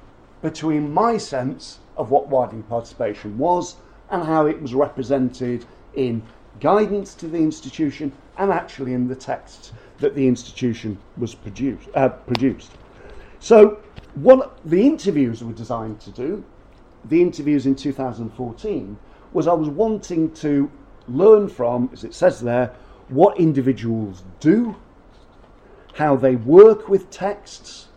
between 0.42 0.94
my 0.94 1.18
sense 1.18 1.80
of 1.98 2.12
what 2.12 2.28
widening 2.28 2.64
participation 2.64 3.38
was 3.38 3.76
and 4.10 4.24
how 4.24 4.46
it 4.46 4.62
was 4.62 4.74
represented 4.74 5.66
in 5.96 6.24
guidance 6.60 7.14
to 7.16 7.28
the 7.28 7.38
institution 7.38 8.12
and 8.38 8.52
actually 8.52 8.94
in 8.94 9.08
the 9.08 9.16
texts 9.16 9.74
that 10.00 10.16
the 10.16 10.28
institution 10.28 10.98
was 11.18 11.36
produced. 11.36 11.90
Uh, 11.94 12.10
produced. 12.10 12.72
So, 13.40 13.80
what 14.16 14.58
the 14.66 14.82
interviews 14.82 15.44
were 15.44 15.54
designed 15.54 16.00
to 16.02 16.12
do 16.12 16.44
the 17.06 17.22
interviews 17.22 17.66
in 17.66 17.76
2014 17.76 18.98
was 19.32 19.48
I 19.48 19.54
was 19.54 19.70
wanting 19.70 20.32
to 20.36 20.70
learn 21.08 21.48
from, 21.48 21.90
as 21.94 22.04
it 22.04 22.14
says 22.14 22.42
there, 22.42 22.76
what 23.10 23.40
individuals 23.40 24.24
do, 24.40 24.76
how 25.94 26.16
they 26.16 26.36
work 26.36 26.88
with 26.90 27.10
texts, 27.10 27.88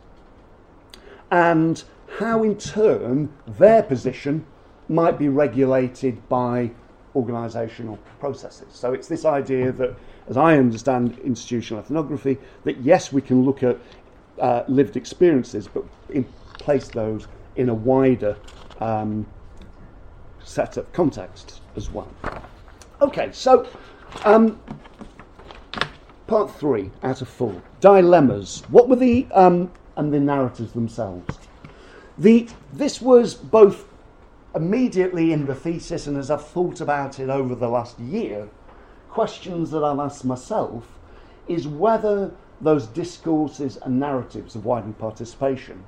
and 1.31 1.85
how 2.19 2.43
in 2.43 2.57
turn 2.57 3.33
their 3.47 3.83
position 3.83 4.45
might 4.89 5.19
be 5.19 5.29
regulated 5.29 6.29
by 6.29 6.71
organisational 7.15 7.99
processes. 8.21 8.69
So 8.73 8.93
it's 8.93 9.09
this 9.09 9.25
idea 9.25 9.73
that, 9.73 9.95
as 10.29 10.37
I 10.37 10.57
understand 10.59 11.19
institutional 11.21 11.83
ethnography, 11.83 12.39
that 12.65 12.79
yes, 12.79 13.13
we 13.13 13.23
can 13.23 13.45
look 13.45 13.63
at 13.63 13.79
uh, 14.39 14.65
lived 14.69 14.97
experiences, 14.97 15.69
but 15.69 15.85
in, 16.11 16.25
place 16.59 16.89
those 16.89 17.27
in 17.57 17.69
a 17.69 17.75
wider 17.75 18.37
um, 18.81 19.27
set 20.45 20.77
of 20.77 20.91
contexts 20.93 21.61
as 21.77 21.91
well. 21.91 22.09
Okay, 23.01 23.31
so 23.33 23.67
um, 24.25 24.61
part 26.33 26.51
three 26.51 26.91
out 27.03 27.21
of 27.21 27.29
four 27.29 27.63
dilemmas. 27.81 28.63
What 28.71 28.89
were 28.89 28.97
the 28.97 29.27
um, 29.33 29.71
and 29.97 30.11
the 30.15 30.19
narratives 30.19 30.73
themselves? 30.73 31.39
The 32.17 32.49
this 32.73 33.03
was 33.03 33.35
both 33.35 33.85
immediately 34.55 35.35
in 35.35 35.45
the 35.45 35.55
thesis 35.55 36.07
and 36.07 36.17
as 36.17 36.31
I've 36.31 36.47
thought 36.47 36.81
about 36.81 37.21
it 37.21 37.29
over 37.29 37.55
the 37.55 37.69
last 37.69 38.01
year, 38.01 38.49
questions 39.11 39.71
that 39.73 39.85
I've 39.85 39.99
asked 39.99 40.25
myself 40.25 40.99
is 41.49 41.69
whether 41.69 42.33
those 42.63 42.87
discourses 42.87 43.77
and 43.83 44.01
narratives 44.01 44.55
of 44.55 44.65
widened 44.65 44.99
participation 44.99 45.85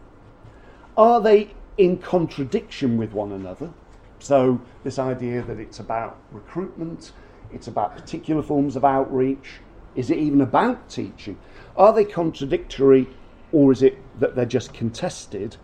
are 0.94 1.22
they 1.22 1.54
in 1.78 1.96
contradiction 1.96 2.98
with 2.98 3.12
one 3.12 3.32
another. 3.32 3.70
So, 4.18 4.60
this 4.82 4.98
idea 4.98 5.40
that 5.40 5.58
it's 5.58 5.80
about 5.80 6.18
recruitment, 6.30 7.12
it's 7.50 7.66
about 7.66 7.96
particular 7.96 8.42
forms 8.42 8.76
of 8.76 8.84
outreach, 8.84 9.60
is 9.94 10.10
it 10.10 10.18
even 10.18 10.40
about 10.40 10.88
teaching? 10.88 11.38
Are 11.76 11.92
they 11.92 12.04
contradictory 12.04 13.08
or 13.52 13.72
is 13.72 13.82
it 13.82 13.98
that 14.20 14.34
they're 14.34 14.44
just 14.44 14.72
contested? 14.72 15.56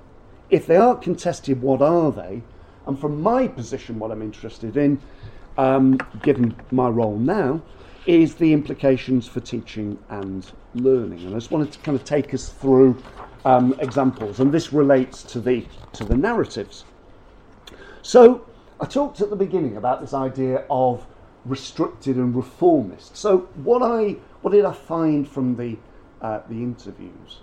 If 0.48 0.66
they 0.66 0.76
are 0.76 0.96
contested, 0.96 1.62
what 1.62 1.82
are 1.82 2.10
they? 2.10 2.42
And 2.86 2.98
from 2.98 3.22
my 3.22 3.46
position, 3.46 3.98
what 3.98 4.10
I'm 4.10 4.22
interested 4.22 4.76
in, 4.76 5.00
um, 5.58 5.98
given 6.22 6.56
my 6.70 6.88
role 6.88 7.16
now, 7.16 7.62
is 8.06 8.34
the 8.36 8.52
implications 8.52 9.28
for 9.28 9.40
teaching 9.40 9.98
and 10.08 10.50
learning. 10.74 11.20
And 11.20 11.30
I 11.30 11.38
just 11.38 11.50
wanted 11.50 11.72
to 11.72 11.78
kind 11.80 11.96
of 11.96 12.04
take 12.04 12.32
us 12.32 12.48
through 12.48 13.00
um, 13.44 13.74
examples, 13.78 14.40
and 14.40 14.52
this 14.52 14.72
relates 14.72 15.22
to 15.24 15.40
the 15.40 15.66
to 15.92 16.04
the 16.04 16.16
narratives. 16.16 16.84
So 18.02 18.46
I 18.80 18.86
talked 18.86 19.20
at 19.20 19.30
the 19.30 19.36
beginning 19.36 19.76
about 19.76 20.00
this 20.00 20.14
idea 20.14 20.64
of 20.70 21.06
restricted 21.44 22.16
and 22.16 22.34
reformist. 22.34 23.16
So 23.16 23.48
what 23.62 23.82
I 23.82 24.16
what 24.42 24.52
did 24.52 24.64
I 24.64 24.72
find 24.72 25.28
from 25.28 25.56
the 25.56 25.76
uh, 26.20 26.40
the 26.48 26.56
interviews? 26.56 27.40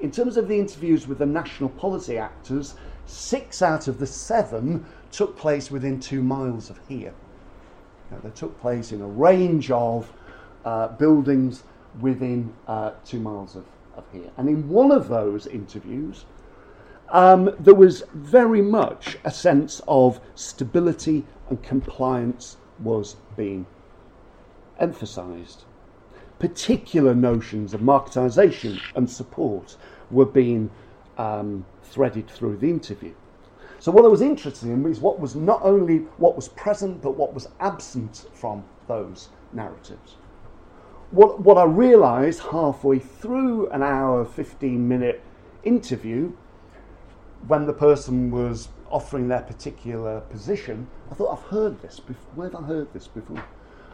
In 0.00 0.10
terms 0.10 0.36
of 0.36 0.48
the 0.48 0.58
interviews 0.58 1.08
with 1.08 1.18
the 1.18 1.26
national 1.26 1.70
policy 1.70 2.18
actors, 2.18 2.74
six 3.06 3.62
out 3.62 3.88
of 3.88 3.98
the 3.98 4.06
seven 4.06 4.84
took 5.10 5.36
place 5.38 5.70
within 5.70 5.98
two 5.98 6.22
miles 6.22 6.68
of 6.68 6.78
here. 6.86 7.14
Now, 8.10 8.18
they 8.22 8.30
took 8.30 8.60
place 8.60 8.92
in 8.92 9.00
a 9.00 9.06
range 9.06 9.70
of 9.70 10.12
uh, 10.64 10.88
buildings 10.88 11.62
within 12.00 12.52
uh, 12.68 12.92
two 13.04 13.20
miles 13.20 13.56
of 13.56 13.64
of 13.96 14.04
here. 14.12 14.30
And 14.36 14.48
in 14.48 14.68
one 14.68 14.92
of 14.92 15.08
those 15.08 15.46
interviews, 15.46 16.24
um, 17.08 17.54
there 17.58 17.74
was 17.74 18.02
very 18.14 18.62
much 18.62 19.16
a 19.24 19.30
sense 19.30 19.80
of 19.88 20.20
stability 20.34 21.24
and 21.48 21.62
compliance 21.62 22.56
was 22.78 23.16
being 23.36 23.66
emphasized. 24.78 25.64
Particular 26.38 27.14
notions 27.14 27.72
of 27.72 27.80
marketisation 27.80 28.80
and 28.94 29.08
support 29.08 29.76
were 30.10 30.26
being 30.26 30.70
um, 31.16 31.64
threaded 31.82 32.28
through 32.28 32.58
the 32.58 32.68
interview. 32.68 33.14
So, 33.78 33.92
what 33.92 34.04
I 34.04 34.08
was 34.08 34.20
interested 34.20 34.68
in 34.68 34.84
is 34.86 35.00
what 35.00 35.20
was 35.20 35.34
not 35.34 35.60
only 35.62 35.98
what 36.18 36.36
was 36.36 36.48
present, 36.48 37.02
but 37.02 37.16
what 37.16 37.34
was 37.34 37.48
absent 37.60 38.26
from 38.32 38.64
those 38.86 39.28
narratives 39.52 40.16
what, 41.10 41.40
what 41.40 41.56
I 41.56 41.64
realised 41.64 42.40
halfway 42.50 42.98
through 42.98 43.70
an 43.70 43.82
hour, 43.82 44.24
15 44.24 44.86
minute 44.86 45.22
interview, 45.62 46.32
when 47.46 47.66
the 47.66 47.72
person 47.72 48.30
was 48.30 48.68
offering 48.90 49.28
their 49.28 49.42
particular 49.42 50.20
position, 50.20 50.86
I 51.10 51.14
thought, 51.14 51.32
I've 51.32 51.50
heard 51.50 51.80
this 51.82 52.00
before. 52.00 52.32
Where 52.34 52.50
have 52.50 52.62
I 52.62 52.66
heard 52.66 52.92
this 52.92 53.06
before? 53.06 53.44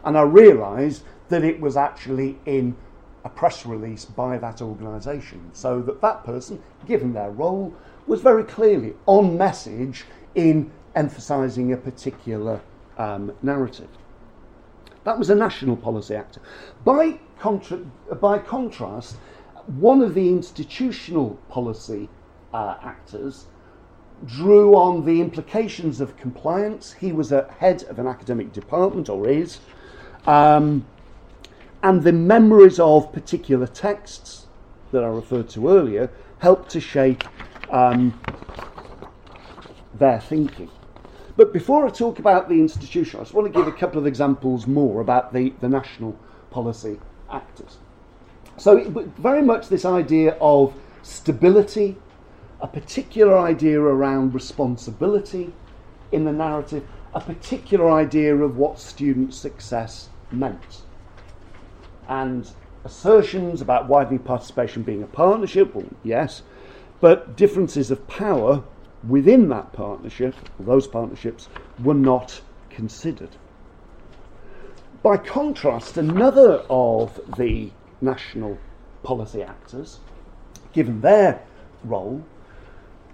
And 0.03 0.17
I 0.17 0.21
realised 0.21 1.03
that 1.29 1.43
it 1.43 1.59
was 1.59 1.77
actually 1.77 2.37
in 2.45 2.75
a 3.23 3.29
press 3.29 3.65
release 3.65 4.05
by 4.05 4.37
that 4.37 4.61
organisation, 4.61 5.49
so 5.53 5.81
that 5.81 6.01
that 6.01 6.23
person, 6.25 6.61
given 6.85 7.13
their 7.13 7.31
role, 7.31 7.73
was 8.05 8.21
very 8.21 8.43
clearly 8.43 8.93
on 9.05 9.37
message 9.37 10.03
in 10.35 10.69
emphasising 10.95 11.71
a 11.71 11.77
particular 11.77 12.59
um, 12.97 13.33
narrative. 13.41 13.87
That 15.05 15.17
was 15.17 15.29
a 15.29 15.35
national 15.35 15.77
policy 15.77 16.15
actor. 16.15 16.41
By, 16.83 17.19
contra- 17.39 17.85
by 18.21 18.39
contrast, 18.39 19.17
one 19.67 20.01
of 20.01 20.13
the 20.13 20.27
institutional 20.29 21.39
policy 21.49 22.09
uh, 22.53 22.75
actors 22.81 23.47
drew 24.25 24.75
on 24.75 25.05
the 25.05 25.21
implications 25.21 26.01
of 26.01 26.15
compliance. 26.17 26.93
He 26.93 27.11
was 27.11 27.31
a 27.31 27.51
head 27.59 27.83
of 27.83 27.99
an 27.99 28.07
academic 28.07 28.53
department, 28.53 29.09
or 29.09 29.27
is, 29.27 29.59
um, 30.25 30.85
and 31.81 32.03
the 32.03 32.13
memories 32.13 32.79
of 32.79 33.11
particular 33.11 33.67
texts 33.67 34.47
that 34.91 35.03
I 35.03 35.07
referred 35.07 35.49
to 35.49 35.69
earlier 35.69 36.09
helped 36.39 36.69
to 36.71 36.79
shape 36.79 37.23
um, 37.69 38.19
their 39.95 40.19
thinking. 40.19 40.69
But 41.35 41.51
before 41.51 41.85
I 41.85 41.89
talk 41.89 42.19
about 42.19 42.47
the 42.47 42.55
institution, 42.55 43.19
I 43.19 43.23
just 43.23 43.33
want 43.33 43.51
to 43.51 43.59
give 43.59 43.67
a 43.67 43.71
couple 43.71 43.99
of 43.99 44.05
examples 44.05 44.67
more 44.67 45.01
about 45.01 45.33
the, 45.33 45.53
the 45.61 45.69
national 45.69 46.17
policy 46.51 46.99
actors. 47.31 47.77
So, 48.57 48.89
very 49.17 49.41
much 49.41 49.67
this 49.67 49.83
idea 49.83 50.37
of 50.39 50.75
stability, 51.01 51.97
a 52.63 52.67
particular 52.67 53.37
idea 53.37 53.79
around 53.79 54.33
responsibility 54.33 55.51
in 56.13 56.23
the 56.23 56.31
narrative, 56.31 56.87
a 57.13 57.19
particular 57.19 57.91
idea 57.91 58.33
of 58.33 58.57
what 58.57 58.79
student 58.79 59.33
success 59.33 60.07
meant. 60.31 60.81
And 62.07 62.49
assertions 62.85 63.61
about 63.61 63.89
widening 63.89 64.19
participation 64.19 64.81
being 64.81 65.03
a 65.03 65.07
partnership, 65.07 65.75
well, 65.75 65.85
yes, 66.03 66.41
but 67.01 67.35
differences 67.35 67.91
of 67.91 68.07
power 68.07 68.63
within 69.07 69.49
that 69.49 69.73
partnership, 69.73 70.33
those 70.57 70.87
partnerships, 70.87 71.49
were 71.83 71.93
not 71.93 72.39
considered. 72.69 73.35
By 75.01 75.17
contrast, 75.17 75.97
another 75.97 76.63
of 76.69 77.19
the 77.37 77.71
national 77.99 78.57
policy 79.03 79.43
actors, 79.43 79.99
given 80.71 81.01
their 81.01 81.41
role, 81.83 82.23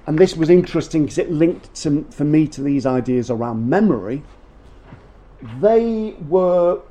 and 0.09 0.17
this 0.17 0.35
was 0.35 0.49
interesting 0.49 1.03
because 1.03 1.19
it 1.19 1.29
linked 1.29 1.71
to, 1.83 2.03
for 2.09 2.23
me 2.23 2.47
to 2.47 2.63
these 2.63 2.87
ideas 2.87 3.29
around 3.29 3.69
memory, 3.69 4.23
they 5.61 6.15
were 6.27 6.81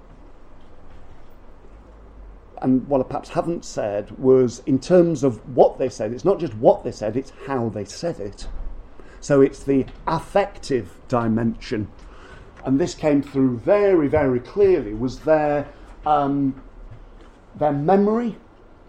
and 2.62 2.86
what 2.86 3.00
I 3.00 3.02
perhaps 3.02 3.30
haven't 3.30 3.64
said 3.64 4.12
was 4.20 4.62
in 4.66 4.78
terms 4.78 5.24
of 5.24 5.40
what 5.56 5.80
they 5.80 5.88
said, 5.88 6.12
it's 6.12 6.24
not 6.24 6.38
just 6.38 6.54
what 6.54 6.84
they 6.84 6.92
said, 6.92 7.16
it's 7.16 7.32
how 7.44 7.70
they 7.70 7.84
said 7.84 8.20
it. 8.20 8.46
So 9.18 9.40
it's 9.40 9.64
the 9.64 9.84
affective 10.06 10.94
dimension. 11.08 11.88
And 12.64 12.78
this 12.78 12.94
came 12.94 13.20
through 13.20 13.58
very, 13.58 14.06
very 14.06 14.38
clearly, 14.38 14.94
was 14.94 15.18
their, 15.18 15.66
um, 16.06 16.62
their 17.56 17.72
memory. 17.72 18.36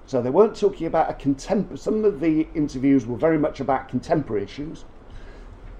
So 0.10 0.24
they 0.24 0.32
weren't 0.32 0.56
talking 0.56 0.88
about 0.88 1.12
a 1.12 1.14
contemporary, 1.14 1.78
some 1.78 2.04
of 2.04 2.20
the 2.20 2.48
interviews 2.56 3.06
were 3.06 3.16
very 3.16 3.38
much 3.38 3.60
about 3.60 3.90
contemporary 3.90 4.42
issues. 4.42 4.84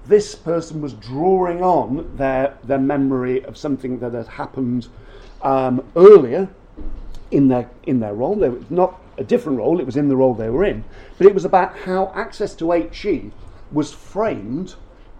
This 0.06 0.36
person 0.36 0.80
was 0.80 0.92
drawing 0.92 1.64
on 1.64 2.16
their, 2.16 2.56
their 2.62 2.78
memory 2.78 3.44
of 3.44 3.58
something 3.58 3.98
that 3.98 4.12
had 4.14 4.28
happened 4.28 4.86
um, 5.42 5.84
earlier 5.96 6.48
in 7.32 7.48
their, 7.48 7.68
in 7.82 7.98
their 7.98 8.14
role. 8.14 8.36
They 8.36 8.50
was 8.50 8.70
not 8.70 9.00
a 9.18 9.24
different 9.24 9.58
role, 9.58 9.80
it 9.80 9.84
was 9.84 9.96
in 9.96 10.08
the 10.08 10.14
role 10.14 10.34
they 10.34 10.48
were 10.48 10.64
in, 10.64 10.84
but 11.18 11.26
it 11.26 11.34
was 11.34 11.44
about 11.44 11.76
how 11.78 12.12
access 12.14 12.54
to 12.54 12.70
HE 12.70 13.32
was 13.72 13.92
framed 13.92 14.76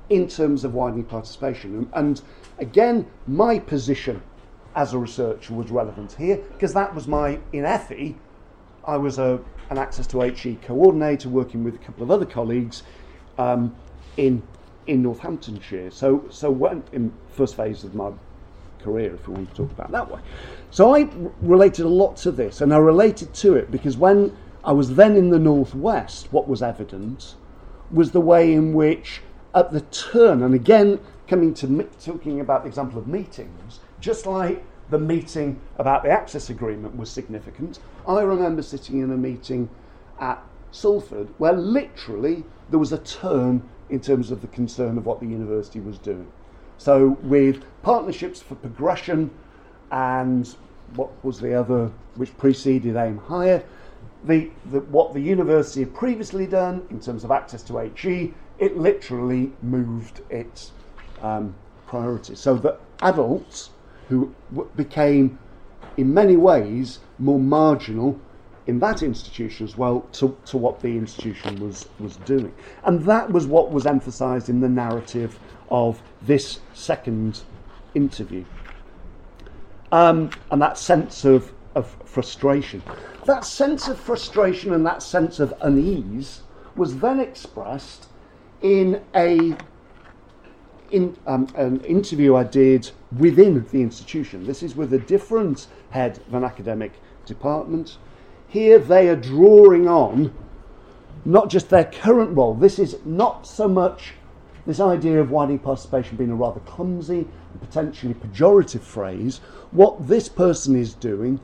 in 0.09 0.29
terms 0.29 0.63
of 0.63 0.73
widening 0.73 1.03
participation. 1.03 1.91
And 1.95 2.23
again, 2.61 3.11
my 3.27 3.59
position 3.59 4.23
as 4.77 4.93
a 4.93 4.99
researcher 4.99 5.53
was 5.53 5.69
relevant 5.69 6.13
here 6.13 6.37
because 6.37 6.75
that 6.75 6.95
was 6.95 7.09
my, 7.09 7.41
in 7.53 7.67
FE, 7.81 8.15
I 8.85 8.97
was 8.97 9.19
a, 9.19 9.41
an 9.71 9.79
access 9.79 10.07
to 10.09 10.21
HE 10.21 10.57
coordinator 10.63 11.29
working 11.29 11.65
with 11.65 11.75
a 11.75 11.79
couple 11.79 12.03
of 12.03 12.11
other 12.11 12.27
colleagues 12.27 12.83
um, 13.39 13.75
in, 14.17 14.43
in 14.87 15.03
Northamptonshire. 15.03 15.91
So, 15.91 16.25
so 16.31 16.51
when, 16.51 16.83
in 16.93 17.13
first 17.31 17.57
phase 17.57 17.85
of 17.85 17.95
my 17.95 18.13
career, 18.83 19.15
if 19.15 19.29
we 19.29 19.35
want 19.35 19.51
to 19.51 19.57
talk 19.57 19.71
about 19.71 19.91
that 19.93 20.11
way. 20.11 20.21
So 20.71 20.95
I 20.95 21.09
related 21.41 21.85
a 21.85 21.89
lot 21.89 22.17
to 22.19 22.31
this, 22.31 22.61
and 22.61 22.73
I 22.73 22.79
related 22.79 23.35
to 23.35 23.55
it 23.55 23.71
because 23.71 23.97
when 23.97 24.37
I 24.65 24.73
was 24.73 24.95
then 24.95 25.17
in 25.17 25.31
the 25.31 25.39
Northwest, 25.39 26.33
what 26.33 26.49
was 26.49 26.63
evident 26.63 27.35
was 27.91 28.13
the 28.13 28.21
way 28.21 28.53
in 28.53 28.73
which, 28.73 29.21
at 29.55 29.73
the 29.73 29.81
turn, 29.81 30.43
and 30.43 30.55
again 30.55 31.01
coming 31.27 31.55
to 31.55 31.89
talking 32.03 32.41
about 32.41 32.63
the 32.63 32.69
example 32.69 32.99
of 32.99 33.07
meetings, 33.07 33.81
just 34.01 34.27
like 34.27 34.65
the 34.91 34.99
meeting 34.99 35.61
about 35.79 36.03
the 36.03 36.11
access 36.11 36.51
agreement 36.51 36.97
was 36.97 37.11
significant, 37.11 37.79
I 38.07 38.21
remember 38.23 38.63
sitting 38.63 39.01
in 39.01 39.11
a 39.13 39.17
meeting 39.17 39.71
at 40.21 40.43
Salford 40.73 41.29
where 41.39 41.53
literally 41.53 42.45
there 42.69 42.79
was 42.79 42.93
a 42.93 42.99
turn 42.99 43.63
in 43.89 44.01
terms 44.01 44.31
of 44.31 44.41
the 44.41 44.47
concern 44.49 44.99
of 44.99 45.07
what 45.07 45.21
the 45.21 45.27
university 45.27 45.81
was 45.81 45.99
doing. 45.99 46.31
So, 46.79 47.19
with 47.23 47.65
partnerships 47.83 48.41
for 48.41 48.55
progression 48.55 49.31
and 49.91 50.47
what 50.95 51.11
was 51.25 51.41
the 51.41 51.55
other 51.55 51.91
which 52.15 52.37
preceded 52.39 52.95
Aimhigher, 52.95 53.63
the, 54.25 54.51
the, 54.71 54.81
what 54.81 55.15
the 55.15 55.21
university 55.21 55.81
had 55.81 55.95
previously 55.95 56.47
done 56.47 56.87
in 56.91 57.01
terms 57.01 57.25
of 57.25 57.31
access 57.31 57.63
to 57.65 57.79
HE, 57.79 58.35
it 58.59 58.77
literally 58.77 59.53
moved 59.63 60.21
its 60.31 60.73
um, 61.23 61.55
priorities. 61.87 62.39
So 62.39 62.55
that 62.57 62.81
adults 63.03 63.71
who 64.11 64.35
became, 64.77 65.39
in 65.97 66.13
many 66.13 66.37
ways, 66.37 67.01
more 67.19 67.39
marginal 67.39 68.21
in 68.67 68.79
that 68.81 69.03
institution 69.03 69.67
as 69.67 69.77
well 69.77 70.03
to, 70.13 70.39
to 70.45 70.57
what 70.57 70.81
the 70.81 70.97
institution 70.97 71.59
was, 71.59 71.89
was 71.99 72.17
doing. 72.17 72.55
And 72.85 73.05
that 73.05 73.33
was 73.33 73.47
what 73.47 73.73
was 73.73 73.87
emphasised 73.87 74.49
in 74.49 74.61
the 74.61 74.69
narrative 74.69 75.41
of 75.69 76.03
this 76.21 76.61
second 76.73 77.43
interview. 77.95 78.45
Um, 79.93 80.35
and 80.51 80.63
that 80.63 80.79
sense 80.79 81.25
of, 81.25 81.53
of 81.75 81.97
frustration. 82.05 82.85
That 83.25 83.45
sense 83.45 83.89
of 83.89 83.99
frustration 83.99 84.73
and 84.73 84.87
that 84.87 85.03
sense 85.03 85.41
of 85.41 85.55
unease 85.61 86.43
was 86.77 87.01
then 87.01 87.21
expressed 87.21 88.09
in 88.61 89.05
a 89.15 89.57
in 90.91 91.17
um, 91.27 91.49
an 91.55 91.81
interview 91.85 92.37
I 92.37 92.45
did 92.45 92.91
within 93.17 93.67
the 93.71 93.83
institution. 93.83 94.47
This 94.47 94.63
is 94.63 94.77
with 94.77 94.93
a 94.93 94.99
different 94.99 95.67
head 95.91 96.19
of 96.27 96.35
an 96.35 96.45
academic 96.45 96.93
department. 97.27 97.99
Here 98.49 98.79
they 98.79 99.09
are 99.09 99.17
drawing 99.17 99.89
on 99.89 100.35
not 101.25 101.51
just 101.51 101.69
their 101.69 101.85
current 101.85 102.37
role. 102.37 102.55
This 102.55 102.79
is 102.79 102.97
not 103.05 103.47
so 103.47 103.69
much 103.69 104.15
this 104.67 104.81
idea 104.81 105.21
of 105.21 105.31
widening 105.31 105.59
participation 105.59 106.17
being 106.17 106.31
a 106.31 106.35
rather 106.35 106.61
clumsy 106.61 107.27
and 107.53 107.61
potentially 107.61 108.15
pejorative 108.15 108.83
phrase. 108.83 109.41
What 109.71 110.07
this 110.07 110.29
person 110.29 110.77
is 110.77 110.95
doing 110.95 111.41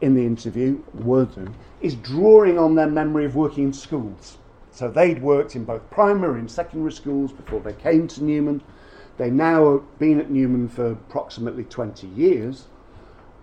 in 0.00 0.14
the 0.14 0.26
interview, 0.26 0.82
were 0.92 1.24
doing, 1.24 1.54
is 1.80 1.94
drawing 1.94 2.58
on 2.58 2.74
their 2.74 2.88
memory 2.88 3.24
of 3.24 3.34
working 3.34 3.64
in 3.64 3.72
schools. 3.72 4.38
So 4.70 4.90
they'd 4.90 5.22
worked 5.22 5.56
in 5.56 5.64
both 5.64 5.88
primary 5.90 6.38
and 6.38 6.50
secondary 6.50 6.92
schools 6.92 7.32
before 7.32 7.60
they 7.60 7.72
came 7.72 8.06
to 8.08 8.24
Newman. 8.24 8.62
They 9.16 9.30
now 9.30 9.82
been 9.98 10.20
at 10.20 10.30
Newman 10.30 10.68
for 10.68 10.92
approximately 10.92 11.64
20 11.64 12.06
years, 12.08 12.66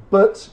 but 0.09 0.49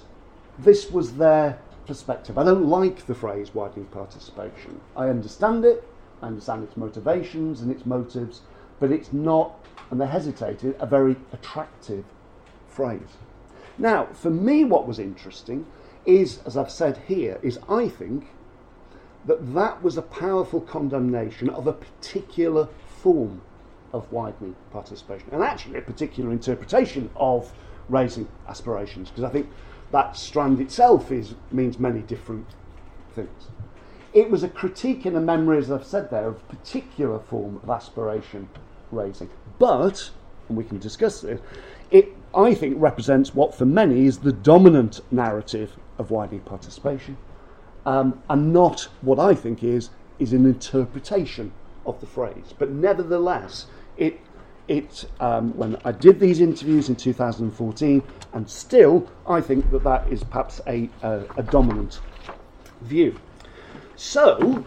this 0.59 0.91
was 0.91 1.17
their 1.17 1.59
perspective. 1.87 2.39
I 2.39 2.45
don't 2.45 2.67
like 2.67 3.07
the 3.07 3.15
phrase 3.15 3.55
widening 3.55 3.87
participation. 3.87 4.81
I 4.97 5.09
understand 5.09 5.65
it, 5.65 5.87
I 6.23 6.29
understand 6.29 6.65
its 6.65 6.77
motivations 6.77 7.61
and 7.61 7.71
its 7.71 7.85
motives, 7.85 8.41
but 8.79 8.91
it's 8.91 9.13
not, 9.13 9.53
and 9.91 10.01
they 10.01 10.07
hesitated, 10.07 10.77
a 10.79 10.87
very 10.87 11.17
attractive 11.33 12.05
phrase. 12.69 13.19
Now, 13.77 14.07
for 14.13 14.31
me, 14.31 14.65
what 14.65 14.87
was 14.87 14.99
interesting 14.99 15.67
is, 16.07 16.41
as 16.47 16.57
I've 16.57 16.71
said 16.71 17.03
here, 17.09 17.39
is 17.43 17.59
I 17.69 17.89
think 17.89 18.29
that 19.27 19.55
that 19.55 19.83
was 19.83 19.99
a 19.99 20.03
powerful 20.03 20.61
condemnation 20.63 21.51
of 21.51 21.67
a 21.67 21.75
particular 21.75 22.69
form 23.03 23.43
of 23.93 24.11
widening 24.13 24.55
participation, 24.73 25.29
and 25.33 25.43
actually 25.43 25.79
a 25.79 25.83
particular 25.83 26.31
interpretation 26.31 27.11
of 27.17 27.53
raising 27.89 28.29
aspirations, 28.49 29.09
because 29.09 29.25
I 29.25 29.31
think 29.31 29.49
that 29.93 30.17
strand 30.17 30.61
itself 30.61 31.11
is, 31.11 31.35
means 31.51 31.79
many 31.79 32.01
different 32.01 32.47
things. 33.15 33.49
It 34.13 34.31
was 34.31 34.43
a 34.43 34.49
critique 34.49 35.07
in 35.07 35.17
a 35.17 35.21
memory, 35.21 35.59
as 35.59 35.71
I've 35.71 35.85
said 35.85 36.11
there, 36.11 36.29
of 36.29 36.49
particular 36.49 37.19
form 37.19 37.61
of 37.63 37.71
aspiration 37.71 38.49
raising. 38.93 39.31
But, 39.59 40.11
and 40.49 40.57
we 40.57 40.65
can 40.65 40.79
discuss 40.79 41.21
this, 41.21 41.41
it, 41.91 42.17
I 42.35 42.55
think, 42.55 42.77
represents 42.79 43.35
what 43.35 43.55
for 43.55 43.67
many 43.67 44.07
is 44.07 44.19
the 44.19 44.33
dominant 44.33 45.01
narrative 45.11 45.77
of 45.99 46.11
widening 46.11 46.41
participation, 46.41 47.17
um, 47.85 48.23
and 48.29 48.53
not 48.53 48.89
what 49.01 49.19
I 49.19 49.35
think 49.35 49.65
is 49.65 49.91
is 50.19 50.33
an 50.33 50.45
interpretation 50.45 51.53
of 51.87 51.99
the 52.01 52.07
phrase. 52.07 52.55
But 52.59 52.71
nevertheless, 52.71 53.67
it 54.01 54.21
it 54.67 55.05
um, 55.19 55.57
when 55.57 55.77
I 55.85 55.93
did 55.93 56.21
these 56.21 56.41
interviews 56.41 56.89
in 56.89 56.97
2014, 56.97 58.03
and 58.33 58.49
still 58.49 59.09
I 59.27 59.41
think 59.41 59.71
that 59.73 59.83
that 59.83 60.09
is 60.09 60.23
perhaps 60.23 60.61
a, 60.67 60.89
a, 61.03 61.25
a 61.37 61.43
dominant 61.43 62.01
view. 62.83 63.17
So, 63.97 64.65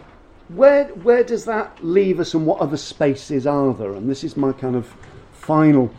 where 0.48 0.84
where 0.88 1.24
does 1.24 1.46
that 1.46 1.82
leave 1.82 2.20
us, 2.20 2.34
and 2.34 2.46
what 2.46 2.60
other 2.60 2.76
spaces 2.76 3.46
are 3.46 3.72
there? 3.74 3.92
And 3.94 4.08
this 4.08 4.24
is 4.24 4.36
my 4.36 4.52
kind 4.52 4.76
of 4.76 4.94
final 5.32 5.90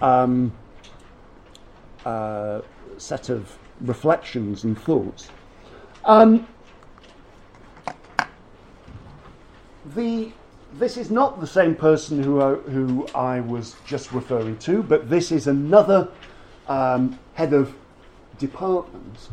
um, 0.00 0.52
uh, 2.04 2.62
set 2.98 3.28
of 3.28 3.56
reflections 3.80 4.64
and 4.64 4.76
thoughts. 4.78 5.30
Um, 6.04 6.48
the 9.94 10.32
this 10.74 10.96
is 10.96 11.10
not 11.10 11.40
the 11.40 11.46
same 11.46 11.74
person 11.74 12.22
who 12.22 12.40
I, 12.40 12.54
who 12.54 13.06
I 13.14 13.40
was 13.40 13.76
just 13.86 14.12
referring 14.12 14.58
to, 14.58 14.82
but 14.82 15.10
this 15.10 15.30
is 15.30 15.46
another 15.46 16.08
um, 16.68 17.18
head 17.34 17.52
of 17.52 17.74
department 18.38 19.28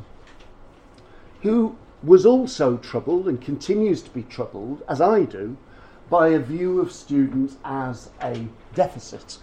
who 1.41 1.77
was 2.03 2.25
also 2.25 2.77
troubled 2.77 3.27
and 3.27 3.41
continues 3.41 4.01
to 4.01 4.09
be 4.09 4.23
troubled, 4.23 4.83
as 4.87 5.01
I 5.01 5.23
do, 5.23 5.57
by 6.09 6.29
a 6.29 6.39
view 6.39 6.81
of 6.81 6.91
students 6.91 7.57
as 7.63 8.09
a 8.21 8.47
deficit. 8.73 9.37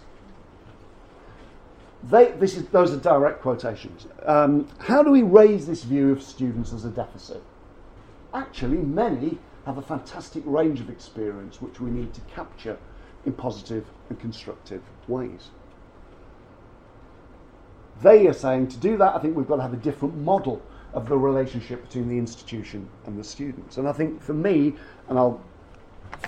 They, 2.03 2.31
this 2.33 2.55
is, 2.55 2.67
those 2.67 2.93
are 2.93 2.97
direct 2.97 3.41
quotations. 3.41 4.07
Um, 4.25 4.67
how 4.79 5.01
do 5.01 5.11
we 5.11 5.23
raise 5.23 5.65
this 5.65 5.83
view 5.83 6.11
of 6.11 6.21
students 6.21 6.73
as 6.73 6.85
a 6.85 6.89
deficit? 6.89 7.41
Actually, 8.33 8.77
many 8.77 9.39
have 9.67 9.77
a 9.77 9.81
fantastic 9.81 10.41
range 10.45 10.79
of 10.79 10.89
experience 10.89 11.61
which 11.61 11.81
we 11.81 11.91
need 11.91 12.13
to 12.13 12.21
capture 12.21 12.77
in 13.25 13.33
positive 13.33 13.85
and 14.07 14.17
constructive 14.17 14.81
ways. 15.09 15.49
They 18.01 18.27
are 18.27 18.33
saying 18.33 18.69
to 18.69 18.77
do 18.77 18.95
that, 18.95 19.13
I 19.13 19.19
think 19.19 19.35
we've 19.35 19.47
got 19.47 19.57
to 19.57 19.63
have 19.63 19.73
a 19.73 19.77
different 19.77 20.15
model 20.15 20.61
of 20.93 21.09
the 21.09 21.17
relationship 21.17 21.85
between 21.85 22.07
the 22.07 22.17
institution 22.17 22.87
and 23.05 23.19
the 23.19 23.25
students. 23.25 23.75
And 23.75 23.89
I 23.89 23.91
think 23.91 24.21
for 24.21 24.33
me, 24.33 24.73
and 25.09 25.19
I'll 25.19 25.41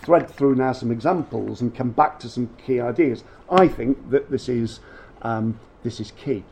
thread 0.02 0.30
through 0.30 0.56
now 0.56 0.73
some 0.73 0.91
examples 0.91 1.62
and 1.62 1.73
come 1.73 1.91
back 1.91 2.19
to 2.19 2.28
some 2.28 2.49
key 2.65 2.82
ideas, 2.82 3.23
I 3.49 3.69
think 3.69 4.10
that 4.10 4.30
this 4.30 4.49
is, 4.49 4.82
um, 5.21 5.58
this 5.84 6.02
is 6.02 6.12
key. 6.12 6.43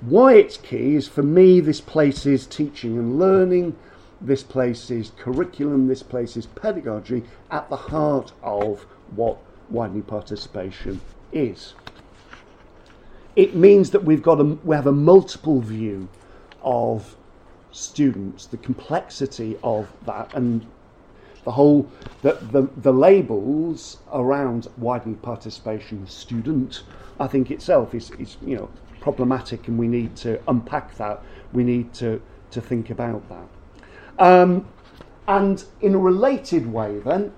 Why 0.00 0.36
it's 0.36 0.56
key 0.56 0.94
is 0.94 1.08
for 1.08 1.22
me, 1.22 1.60
this 1.60 1.82
places 1.82 2.46
teaching 2.46 2.96
and 2.96 3.18
learning 3.18 3.76
this 4.20 4.42
places 4.42 5.12
curriculum, 5.18 5.88
this 5.88 6.02
places 6.02 6.46
pedagogy 6.46 7.22
at 7.50 7.68
the 7.68 7.76
heart 7.76 8.32
of 8.42 8.86
what 9.14 9.38
widening 9.68 10.02
participation 10.02 11.00
is. 11.32 11.74
It 13.34 13.54
means 13.54 13.90
that 13.90 14.04
we've 14.04 14.22
got 14.22 14.40
a, 14.40 14.44
we 14.44 14.74
have 14.74 14.86
a 14.86 14.92
multiple 14.92 15.60
view 15.60 16.08
of 16.62 17.16
students, 17.70 18.46
the 18.46 18.56
complexity 18.56 19.58
of 19.62 19.92
that, 20.06 20.32
and 20.34 20.66
the 21.44 21.52
whole 21.52 21.88
the, 22.22 22.32
the, 22.50 22.68
the 22.78 22.92
labels 22.92 23.98
around 24.12 24.66
widening 24.78 25.16
participation 25.16 26.06
student, 26.06 26.82
I 27.20 27.26
think 27.26 27.50
itself 27.50 27.94
is, 27.94 28.10
is 28.12 28.36
you 28.44 28.56
know 28.56 28.70
problematic, 29.00 29.68
and 29.68 29.78
we 29.78 29.86
need 29.86 30.16
to 30.16 30.40
unpack 30.48 30.96
that. 30.96 31.22
We 31.52 31.62
need 31.62 31.92
to 31.94 32.20
to 32.50 32.60
think 32.60 32.90
about 32.90 33.28
that. 33.28 33.46
Um, 34.18 34.66
and 35.28 35.64
in 35.80 35.94
a 35.94 35.98
related 35.98 36.72
way, 36.72 36.98
then, 37.00 37.32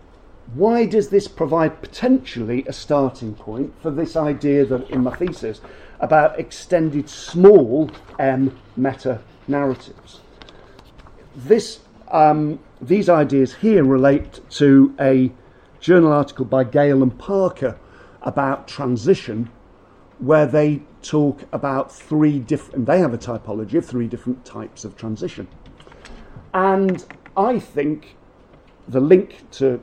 why 0.55 0.87
does 0.87 1.11
this 1.11 1.29
provide 1.29 1.81
potentially 1.83 2.65
a 2.67 2.73
starting 2.73 3.35
point 3.35 3.75
for 3.83 3.91
this 3.91 4.17
idea 4.17 4.65
that 4.65 4.89
in 4.91 5.03
my 5.03 5.15
thesis 5.15 5.61
about 6.01 6.39
extended 6.39 7.09
small 7.09 7.91
m 8.19 8.59
meta 8.77 9.21
narratives? 9.47 10.21
This, 11.37 11.81
um, 12.11 12.61
these 12.81 13.09
ideas 13.09 13.55
here 13.57 13.85
relate 13.85 14.41
to 14.51 14.95
a 15.01 15.33
journal 15.81 16.13
article 16.13 16.45
by 16.45 16.65
Gale 16.65 17.03
and 17.03 17.17
Parker 17.19 17.79
about 18.23 18.67
transition, 18.67 19.51
where 20.19 20.47
they 20.47 20.83
talk 21.03 21.45
about 21.53 21.93
three 21.93 22.39
different, 22.39 22.87
they 22.87 22.99
have 22.99 23.15
a 23.15 23.19
typology 23.19 23.75
of 23.75 23.87
three 23.87 24.09
different 24.09 24.45
types 24.45 24.85
of 24.85 24.97
transition. 24.97 25.47
And 26.59 27.05
I 27.37 27.61
think 27.61 28.17
the 28.89 28.99
link 28.99 29.49
to, 29.53 29.81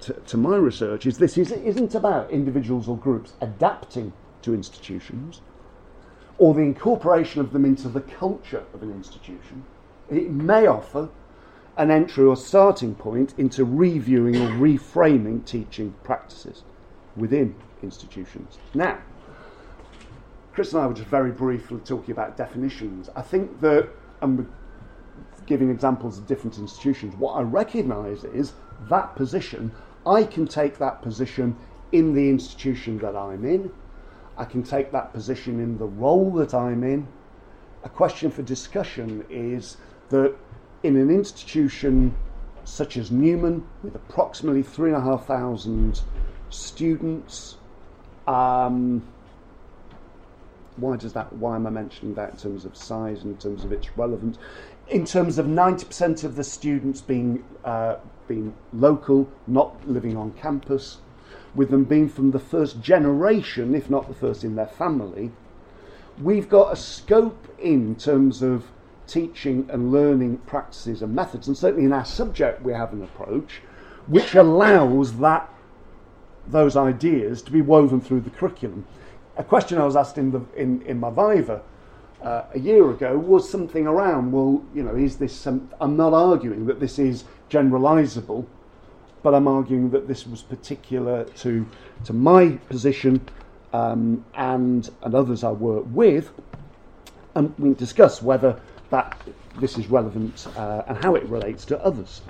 to, 0.00 0.14
to, 0.14 0.36
my 0.38 0.56
research 0.56 1.04
is 1.04 1.18
this 1.18 1.36
is, 1.36 1.52
isn't 1.52 1.94
about 1.94 2.30
individuals 2.30 2.88
or 2.88 2.96
groups 2.96 3.34
adapting 3.42 4.14
to 4.40 4.54
institutions 4.54 5.42
or 6.38 6.54
the 6.54 6.62
incorporation 6.62 7.42
of 7.42 7.52
them 7.52 7.66
into 7.66 7.90
the 7.90 8.00
culture 8.00 8.64
of 8.72 8.82
an 8.82 8.90
institution. 8.90 9.64
It 10.08 10.30
may 10.30 10.66
offer 10.66 11.10
an 11.76 11.90
entry 11.90 12.24
or 12.24 12.38
starting 12.38 12.94
point 12.94 13.34
into 13.36 13.66
reviewing 13.66 14.36
or 14.36 14.48
reframing 14.52 15.44
teaching 15.44 15.94
practices 16.04 16.64
within 17.16 17.54
institutions. 17.82 18.56
Now, 18.72 18.98
Chris 20.54 20.72
and 20.72 20.80
I 20.80 20.86
were 20.86 20.94
just 20.94 21.08
very 21.08 21.32
briefly 21.32 21.80
talking 21.84 22.12
about 22.12 22.38
definitions. 22.38 23.10
I 23.14 23.20
think 23.20 23.60
that, 23.60 23.90
and 24.22 24.48
giving 25.48 25.70
examples 25.70 26.18
of 26.18 26.26
different 26.26 26.58
institutions. 26.58 27.16
What 27.16 27.32
I 27.32 27.40
recognise 27.40 28.22
is 28.22 28.52
that 28.90 29.16
position, 29.16 29.72
I 30.06 30.22
can 30.22 30.46
take 30.46 30.76
that 30.78 31.00
position 31.00 31.56
in 31.90 32.12
the 32.12 32.28
institution 32.28 32.98
that 32.98 33.16
I'm 33.16 33.44
in, 33.46 33.72
I 34.36 34.44
can 34.44 34.62
take 34.62 34.92
that 34.92 35.12
position 35.12 35.58
in 35.58 35.78
the 35.78 35.86
role 35.86 36.30
that 36.32 36.52
I'm 36.52 36.84
in. 36.84 37.08
A 37.82 37.88
question 37.88 38.30
for 38.30 38.42
discussion 38.42 39.24
is 39.30 39.78
that 40.10 40.36
in 40.82 40.96
an 40.96 41.10
institution 41.10 42.14
such 42.64 42.98
as 42.98 43.10
Newman, 43.10 43.66
with 43.82 43.94
approximately 43.94 44.62
three 44.62 44.90
and 44.90 44.98
a 44.98 45.00
half 45.00 45.26
thousand 45.26 46.02
students, 46.50 47.56
um, 48.26 49.02
why 50.76 50.96
does 50.96 51.14
that? 51.14 51.32
Why 51.32 51.56
am 51.56 51.66
I 51.66 51.70
mentioning 51.70 52.14
that 52.14 52.30
in 52.30 52.36
terms 52.36 52.64
of 52.64 52.76
size, 52.76 53.24
in 53.24 53.36
terms 53.38 53.64
of 53.64 53.72
its 53.72 53.96
relevance? 53.96 54.38
In 54.90 55.04
terms 55.04 55.38
of 55.38 55.46
90% 55.46 56.24
of 56.24 56.36
the 56.36 56.44
students 56.44 57.00
being, 57.00 57.44
uh, 57.64 57.96
being 58.26 58.54
local, 58.72 59.28
not 59.46 59.86
living 59.86 60.16
on 60.16 60.32
campus, 60.32 60.98
with 61.54 61.70
them 61.70 61.84
being 61.84 62.08
from 62.08 62.30
the 62.30 62.38
first 62.38 62.80
generation, 62.80 63.74
if 63.74 63.90
not 63.90 64.08
the 64.08 64.14
first 64.14 64.44
in 64.44 64.54
their 64.54 64.66
family, 64.66 65.30
we've 66.20 66.48
got 66.48 66.72
a 66.72 66.76
scope 66.76 67.48
in 67.58 67.94
terms 67.96 68.42
of 68.42 68.66
teaching 69.06 69.68
and 69.70 69.90
learning 69.90 70.38
practices 70.46 71.02
and 71.02 71.14
methods, 71.14 71.48
and 71.48 71.56
certainly 71.56 71.84
in 71.84 71.92
our 71.92 72.04
subject 72.04 72.62
we 72.62 72.72
have 72.72 72.92
an 72.92 73.02
approach 73.02 73.60
which 74.06 74.34
allows 74.34 75.18
that 75.18 75.48
those 76.46 76.76
ideas 76.76 77.42
to 77.42 77.50
be 77.50 77.60
woven 77.60 78.00
through 78.00 78.20
the 78.20 78.30
curriculum. 78.30 78.86
A 79.36 79.44
question 79.44 79.78
I 79.78 79.84
was 79.84 79.96
asked 79.96 80.16
in, 80.16 80.30
the, 80.30 80.40
in, 80.56 80.82
in 80.82 80.98
my 80.98 81.10
Viva 81.10 81.62
uh, 82.22 82.44
a 82.52 82.58
year 82.58 82.90
ago 82.90 83.16
was 83.16 83.48
something 83.48 83.86
around, 83.86 84.32
well, 84.32 84.64
you 84.74 84.82
know, 84.82 84.94
is 84.94 85.18
this 85.18 85.34
some, 85.34 85.70
I'm 85.80 85.96
not 85.96 86.12
arguing 86.12 86.66
that 86.66 86.80
this 86.80 86.98
is 86.98 87.24
generalizable, 87.50 88.46
but 89.22 89.34
I'm 89.34 89.48
arguing 89.48 89.90
that 89.90 90.08
this 90.08 90.26
was 90.26 90.42
particular 90.42 91.24
to, 91.24 91.66
to 92.04 92.12
my 92.12 92.50
position 92.68 93.26
um, 93.72 94.24
and, 94.34 94.88
and 95.02 95.14
others 95.14 95.44
I 95.44 95.50
work 95.50 95.84
with, 95.88 96.32
and 97.34 97.54
we 97.58 97.74
discuss 97.74 98.22
whether 98.22 98.60
that 98.90 99.20
this 99.60 99.78
is 99.78 99.88
relevant 99.88 100.46
uh, 100.56 100.82
and 100.86 100.96
how 101.04 101.14
it 101.14 101.24
relates 101.24 101.64
to 101.66 101.84
others. 101.84 102.22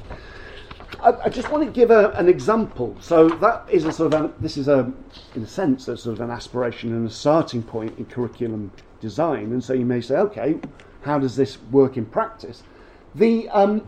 I, 1.01 1.13
I 1.25 1.29
just 1.29 1.51
want 1.51 1.65
to 1.65 1.71
give 1.71 1.91
a, 1.91 2.11
an 2.11 2.29
example. 2.29 2.97
So 3.01 3.29
that 3.29 3.69
is 3.71 3.85
a 3.85 3.93
sort 3.93 4.15
of 4.15 4.41
this 4.41 4.57
is 4.57 4.69
a 4.69 4.93
in 5.35 5.43
a 5.43 5.47
sense 5.47 5.87
a 5.89 5.97
sort 5.97 6.17
of 6.17 6.21
an 6.21 6.31
aspiration 6.31 6.93
and 6.93 7.07
a 7.07 7.11
starting 7.11 7.63
point 7.63 7.97
in 7.99 8.07
curriculum 8.07 8.73
design. 9.01 9.53
And 9.53 9.63
so 9.63 9.73
you 9.73 9.85
may 9.85 10.01
say, 10.01 10.17
okay, 10.17 10.59
how 11.03 11.19
does 11.19 11.37
this 11.37 11.59
work 11.71 11.97
in 11.97 12.07
practice? 12.07 12.63
The 13.15 13.49
um, 13.51 13.87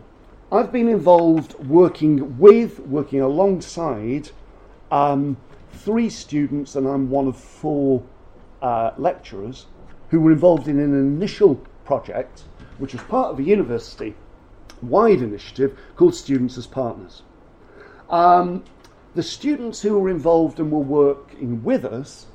I've 0.51 0.71
been 0.71 0.89
involved 0.89 1.53
working 1.59 2.37
with, 2.37 2.79
working 2.79 3.21
alongside 3.21 4.31
um, 4.91 5.37
three 5.71 6.09
students, 6.09 6.75
and 6.75 6.85
I'm 6.85 7.09
one 7.09 7.27
of 7.27 7.37
four 7.37 8.03
uh, 8.61 8.91
lecturers 8.97 9.67
who 10.09 10.19
were 10.19 10.31
involved 10.31 10.67
in 10.67 10.77
an 10.79 10.93
initial 10.93 11.55
project, 11.85 12.43
which 12.79 12.93
was 12.93 13.01
part 13.03 13.31
of 13.31 13.39
a 13.39 13.43
university 13.43 14.13
wide 14.81 15.21
initiative 15.21 15.77
called 15.95 16.15
Students 16.15 16.57
as 16.57 16.67
Partners. 16.67 17.21
Um, 18.09 18.63
the 19.15 19.23
students 19.23 19.81
who 19.81 19.97
were 19.97 20.09
involved 20.09 20.59
and 20.59 20.71
were 20.71 20.79
working 20.79 21.63
with 21.63 21.85
us 21.85 22.27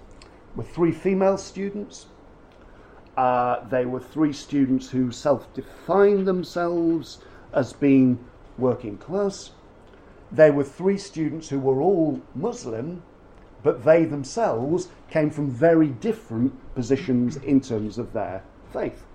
were 0.55 0.65
three 0.65 0.93
female 0.93 1.37
students. 1.37 2.07
Uh, 3.17 3.65
they 3.69 3.87
were 3.87 4.01
three 4.01 4.33
students 4.33 4.91
who 4.91 5.11
self 5.11 5.53
defined 5.55 6.27
themselves 6.27 7.19
as 7.53 7.73
being 7.73 8.19
working 8.59 8.99
class. 8.99 9.53
They 10.31 10.51
were 10.51 10.65
three 10.65 10.99
students 10.99 11.49
who 11.49 11.59
were 11.59 11.81
all 11.81 12.21
Muslim, 12.35 13.03
but 13.63 13.85
they 13.85 14.05
themselves 14.05 14.89
came 15.11 15.31
from 15.31 15.51
very 15.51 15.89
different 15.89 16.53
positions 16.75 17.37
in 17.37 17.61
terms 17.61 17.97
of 17.97 18.13
their 18.13 18.43
faith. 18.73 19.07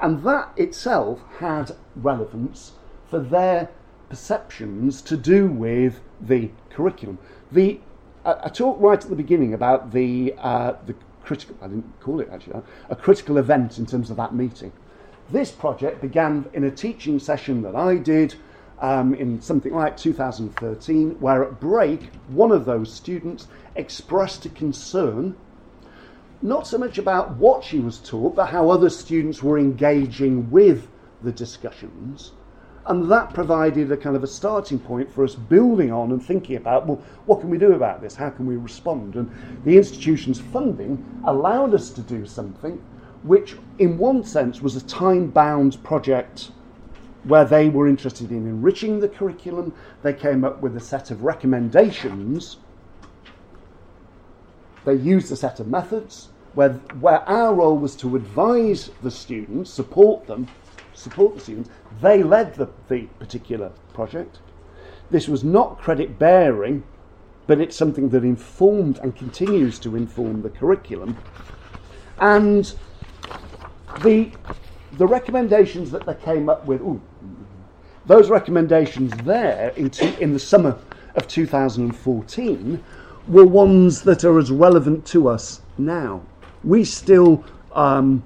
And 0.00 0.24
that 0.24 0.52
itself 0.56 1.22
had 1.38 1.76
relevance 1.94 2.72
for 3.08 3.20
their 3.20 3.70
perceptions 4.08 5.00
to 5.02 5.16
do 5.16 5.46
with 5.46 6.00
the 6.20 6.50
curriculum. 6.70 7.18
The, 7.52 7.80
I, 8.24 8.34
I 8.44 8.48
talked 8.48 8.80
right 8.80 9.02
at 9.02 9.08
the 9.08 9.16
beginning 9.16 9.54
about 9.54 9.92
the, 9.92 10.34
uh, 10.38 10.74
the 10.84 10.94
critical, 11.24 11.56
I 11.62 11.68
didn't 11.68 12.00
call 12.00 12.20
it 12.20 12.28
actually, 12.32 12.60
a 12.88 12.96
critical 12.96 13.38
event 13.38 13.78
in 13.78 13.86
terms 13.86 14.10
of 14.10 14.16
that 14.16 14.34
meeting. 14.34 14.72
This 15.30 15.50
project 15.50 16.02
began 16.02 16.46
in 16.52 16.64
a 16.64 16.70
teaching 16.70 17.18
session 17.18 17.62
that 17.62 17.74
I 17.74 17.96
did 17.96 18.34
um, 18.80 19.14
in 19.14 19.40
something 19.40 19.74
like 19.74 19.96
2013, 19.96 21.20
where 21.20 21.44
at 21.44 21.60
break, 21.60 22.02
one 22.28 22.52
of 22.52 22.64
those 22.64 22.92
students 22.92 23.48
expressed 23.74 24.44
a 24.44 24.50
concern 24.50 25.36
not 26.42 26.66
so 26.66 26.76
much 26.76 26.98
about 26.98 27.36
what 27.36 27.64
she 27.64 27.80
was 27.80 27.98
taught, 27.98 28.36
but 28.36 28.50
how 28.50 28.68
other 28.68 28.90
students 28.90 29.42
were 29.42 29.58
engaging 29.58 30.50
with 30.50 30.88
the 31.22 31.32
discussions. 31.32 32.32
And 32.86 33.10
that 33.10 33.32
provided 33.32 33.90
a 33.90 33.96
kind 33.96 34.14
of 34.14 34.22
a 34.22 34.26
starting 34.26 34.78
point 34.78 35.10
for 35.10 35.24
us 35.24 35.34
building 35.34 35.90
on 35.90 36.12
and 36.12 36.22
thinking 36.22 36.56
about, 36.56 36.86
well, 36.86 37.02
what 37.24 37.40
can 37.40 37.48
we 37.48 37.56
do 37.56 37.72
about 37.72 38.02
this? 38.02 38.14
How 38.14 38.28
can 38.28 38.46
we 38.46 38.56
respond? 38.56 39.16
And 39.16 39.30
the 39.64 39.76
institution's 39.78 40.38
funding 40.38 41.02
allowed 41.24 41.72
us 41.72 41.90
to 41.90 42.02
do 42.02 42.26
something 42.26 42.82
which, 43.24 43.56
in 43.78 43.96
one 43.96 44.22
sense, 44.22 44.60
was 44.60 44.76
a 44.76 44.84
time 44.84 45.28
bound 45.28 45.82
project 45.82 46.50
where 47.24 47.46
they 47.46 47.70
were 47.70 47.88
interested 47.88 48.30
in 48.30 48.46
enriching 48.46 49.00
the 49.00 49.08
curriculum. 49.08 49.74
They 50.02 50.12
came 50.12 50.44
up 50.44 50.60
with 50.60 50.76
a 50.76 50.80
set 50.80 51.10
of 51.10 51.24
recommendations. 51.24 52.58
They 54.84 54.94
used 54.94 55.32
a 55.32 55.36
set 55.36 55.58
of 55.58 55.68
methods 55.68 56.28
where, 56.52 56.74
where 57.00 57.26
our 57.26 57.54
role 57.54 57.78
was 57.78 57.96
to 57.96 58.14
advise 58.14 58.90
the 59.02 59.10
students, 59.10 59.70
support 59.70 60.26
them, 60.26 60.46
support 60.94 61.34
the 61.34 61.40
students. 61.40 61.70
They 62.00 62.22
led 62.22 62.54
the, 62.54 62.68
the 62.88 63.06
particular 63.18 63.72
project. 63.92 64.38
This 65.10 65.28
was 65.28 65.44
not 65.44 65.78
credit 65.78 66.18
bearing, 66.18 66.82
but 67.46 67.60
it's 67.60 67.76
something 67.76 68.08
that 68.10 68.24
informed 68.24 68.98
and 68.98 69.14
continues 69.14 69.78
to 69.80 69.96
inform 69.96 70.42
the 70.42 70.50
curriculum. 70.50 71.16
And 72.18 72.72
the, 74.02 74.30
the 74.92 75.06
recommendations 75.06 75.90
that 75.90 76.06
they 76.06 76.14
came 76.14 76.48
up 76.48 76.64
with, 76.66 76.80
ooh, 76.80 77.00
those 78.06 78.30
recommendations 78.30 79.12
there 79.24 79.70
in, 79.70 79.90
two, 79.90 80.14
in 80.20 80.32
the 80.32 80.38
summer 80.38 80.78
of 81.14 81.28
2014 81.28 82.84
were 83.28 83.46
ones 83.46 84.02
that 84.02 84.24
are 84.24 84.38
as 84.38 84.50
relevant 84.50 85.06
to 85.06 85.28
us 85.28 85.62
now. 85.78 86.22
We 86.62 86.84
still 86.84 87.44
um, 87.72 88.22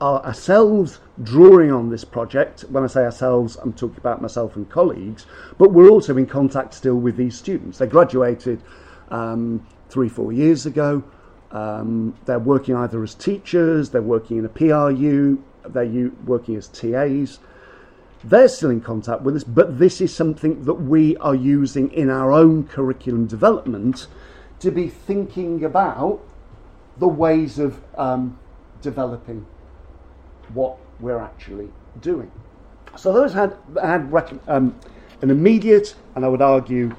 are 0.00 0.24
ourselves 0.24 0.98
drawing 1.22 1.70
on 1.70 1.90
this 1.90 2.04
project. 2.04 2.62
When 2.70 2.82
I 2.82 2.86
say 2.86 3.04
ourselves, 3.04 3.56
I'm 3.56 3.72
talking 3.72 3.98
about 3.98 4.22
myself 4.22 4.56
and 4.56 4.68
colleagues, 4.68 5.26
but 5.58 5.72
we're 5.72 5.90
also 5.90 6.16
in 6.16 6.26
contact 6.26 6.74
still 6.74 6.96
with 6.96 7.16
these 7.16 7.36
students. 7.36 7.78
They 7.78 7.86
graduated 7.86 8.62
um, 9.10 9.66
three, 9.90 10.08
four 10.08 10.32
years 10.32 10.64
ago. 10.64 11.04
Um, 11.50 12.16
they're 12.24 12.38
working 12.38 12.76
either 12.76 13.02
as 13.02 13.14
teachers, 13.14 13.90
they're 13.90 14.00
working 14.00 14.38
in 14.38 14.44
a 14.44 14.48
PRU, 14.48 15.42
they're 15.68 16.10
working 16.24 16.56
as 16.56 16.68
TAs. 16.68 17.40
They're 18.22 18.48
still 18.48 18.70
in 18.70 18.80
contact 18.80 19.22
with 19.22 19.36
us, 19.36 19.44
but 19.44 19.78
this 19.78 20.00
is 20.00 20.14
something 20.14 20.64
that 20.64 20.74
we 20.74 21.16
are 21.18 21.34
using 21.34 21.90
in 21.92 22.10
our 22.10 22.32
own 22.32 22.66
curriculum 22.66 23.26
development 23.26 24.06
to 24.60 24.70
be 24.70 24.88
thinking 24.88 25.64
about 25.64 26.20
the 26.98 27.08
ways 27.08 27.58
of 27.58 27.80
um, 27.96 28.38
developing 28.82 29.46
what 30.54 30.76
we're 31.00 31.18
actually 31.18 31.68
doing. 32.00 32.30
So 32.96 33.12
those 33.12 33.32
had 33.32 33.56
had 33.80 34.12
um, 34.48 34.78
an 35.22 35.30
immediate, 35.30 35.94
and 36.14 36.24
I 36.24 36.28
would 36.28 36.42
argue 36.42 36.94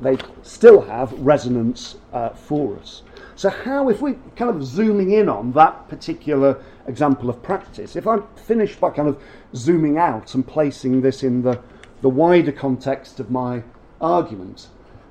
they 0.00 0.18
still 0.42 0.82
have 0.82 1.12
resonance 1.12 1.96
uh, 2.12 2.30
for 2.30 2.76
us. 2.78 3.02
So 3.36 3.50
how, 3.50 3.88
if 3.88 4.00
we 4.00 4.16
kind 4.36 4.50
of 4.50 4.64
zooming 4.64 5.12
in 5.12 5.28
on 5.28 5.52
that 5.52 5.88
particular 5.88 6.62
example 6.86 7.30
of 7.30 7.42
practice, 7.42 7.94
if 7.94 8.06
I 8.06 8.18
finish 8.34 8.74
by 8.76 8.90
kind 8.90 9.08
of 9.08 9.22
zooming 9.54 9.96
out 9.96 10.34
and 10.34 10.46
placing 10.46 11.02
this 11.02 11.22
in 11.22 11.42
the, 11.42 11.60
the 12.02 12.08
wider 12.08 12.52
context 12.52 13.20
of 13.20 13.30
my 13.30 13.62
argument, 14.00 14.68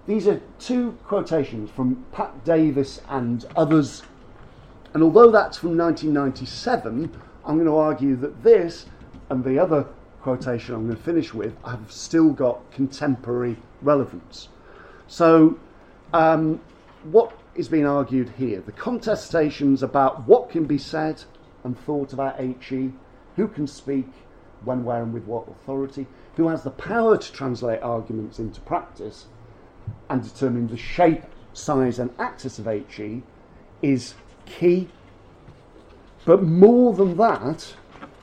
these 0.07 0.27
are 0.27 0.41
two 0.59 0.97
quotations 1.05 1.69
from 1.69 2.05
Pat 2.11 2.43
Davies 2.43 3.01
and 3.09 3.45
others. 3.55 4.03
And 4.93 5.03
although 5.03 5.31
that's 5.31 5.57
from 5.57 5.77
1997, 5.77 7.11
I'm 7.45 7.55
going 7.55 7.67
to 7.67 7.77
argue 7.77 8.15
that 8.17 8.43
this 8.43 8.85
and 9.29 9.43
the 9.43 9.59
other 9.59 9.85
quotation 10.21 10.75
I'm 10.75 10.85
going 10.85 10.97
to 10.97 11.03
finish 11.03 11.33
with 11.33 11.55
have 11.63 11.91
still 11.91 12.29
got 12.29 12.71
contemporary 12.71 13.57
relevance. 13.81 14.49
So, 15.07 15.59
um, 16.13 16.59
what 17.03 17.37
is 17.57 17.67
being 17.67 17.87
argued 17.87 18.29
here. 18.37 18.61
The 18.61 18.71
contestations 18.71 19.81
about 19.81 20.27
what 20.27 20.49
can 20.49 20.65
be 20.65 20.77
said 20.77 21.23
and 21.63 21.77
thought 21.77 22.13
about 22.13 22.39
HE, 22.39 22.93
who 23.35 23.47
can 23.47 23.67
speak, 23.67 24.07
when, 24.63 24.83
where, 24.83 25.01
and 25.01 25.11
with 25.11 25.25
what 25.25 25.47
authority, 25.47 26.05
who 26.35 26.47
has 26.47 26.63
the 26.63 26.69
power 26.69 27.17
to 27.17 27.33
translate 27.33 27.81
arguments 27.81 28.37
into 28.37 28.61
practice, 28.61 29.25
and 30.09 30.23
determine 30.23 30.67
the 30.67 30.77
shape, 30.77 31.23
size, 31.53 31.97
and 31.97 32.11
axis 32.19 32.59
of 32.59 32.67
HE 32.67 33.23
is 33.81 34.13
key. 34.49 34.87
But 36.25 36.43
more 36.43 36.93
than 36.93 37.15
that, 37.17 37.73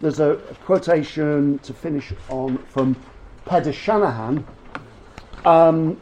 there's 0.01 0.21
a, 0.21 0.37
quotation 0.65 1.59
to 1.61 1.73
finish 1.73 2.13
on 2.29 2.59
from 2.59 2.97
Peadar 3.47 3.73
Shanahan. 3.73 4.47
Um, 5.45 5.99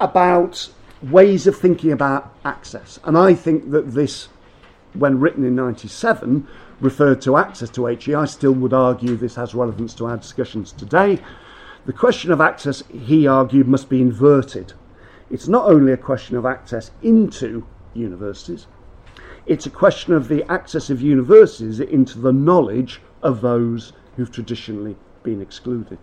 about 0.00 0.68
ways 1.02 1.46
of 1.46 1.56
thinking 1.56 1.92
about 1.92 2.34
access. 2.44 2.98
And 3.04 3.16
I 3.16 3.34
think 3.34 3.70
that 3.70 3.92
this, 3.92 4.28
when 4.92 5.20
written 5.20 5.44
in 5.44 5.54
97, 5.54 6.46
referred 6.80 7.22
to 7.22 7.36
access 7.36 7.70
to 7.70 7.86
HE. 7.86 8.14
I 8.14 8.26
still 8.26 8.52
would 8.52 8.72
argue 8.72 9.16
this 9.16 9.36
has 9.36 9.54
relevance 9.54 9.94
to 9.94 10.06
our 10.06 10.16
discussions 10.16 10.72
today. 10.72 11.18
The 11.86 11.92
question 11.92 12.32
of 12.32 12.40
access, 12.40 12.82
he 12.90 13.26
argued, 13.26 13.68
must 13.68 13.88
be 13.88 14.00
inverted. 14.00 14.72
It's 15.30 15.48
not 15.48 15.68
only 15.68 15.92
a 15.92 15.96
question 15.96 16.36
of 16.36 16.46
access 16.46 16.90
into 17.02 17.66
universities, 17.94 18.66
it's 19.46 19.66
a 19.66 19.70
question 19.70 20.12
of 20.12 20.28
the 20.28 20.44
access 20.50 20.90
of 20.90 21.00
universities 21.00 21.80
into 21.80 22.18
the 22.18 22.32
knowledge 22.32 23.00
of 23.22 23.40
those 23.40 23.92
who've 24.16 24.30
traditionally 24.30 24.96
been 25.22 25.40
excluded. 25.40 25.98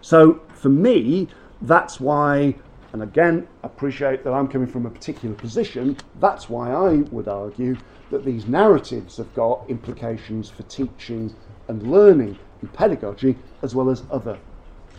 So 0.00 0.40
for 0.54 0.68
me, 0.68 1.28
that's 1.60 2.00
why 2.00 2.56
and 2.96 3.02
again, 3.02 3.46
appreciate 3.62 4.24
that 4.24 4.32
I'm 4.32 4.48
coming 4.48 4.66
from 4.66 4.86
a 4.86 4.90
particular 4.90 5.34
position. 5.34 5.98
That's 6.18 6.48
why 6.48 6.72
I 6.72 7.02
would 7.10 7.28
argue 7.28 7.76
that 8.10 8.24
these 8.24 8.46
narratives 8.46 9.18
have 9.18 9.34
got 9.34 9.68
implications 9.68 10.48
for 10.48 10.62
teaching 10.62 11.36
and 11.68 11.82
learning 11.82 12.38
and 12.62 12.72
pedagogy, 12.72 13.36
as 13.62 13.74
well 13.74 13.90
as 13.90 14.04
other 14.10 14.38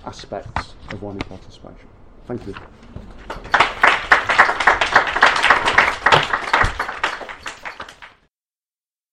aspects 0.06 0.76
of 0.91 1.02
learning 1.02 1.22
participation. 1.22 1.89
Thank 2.28 2.46
you. 2.46 3.57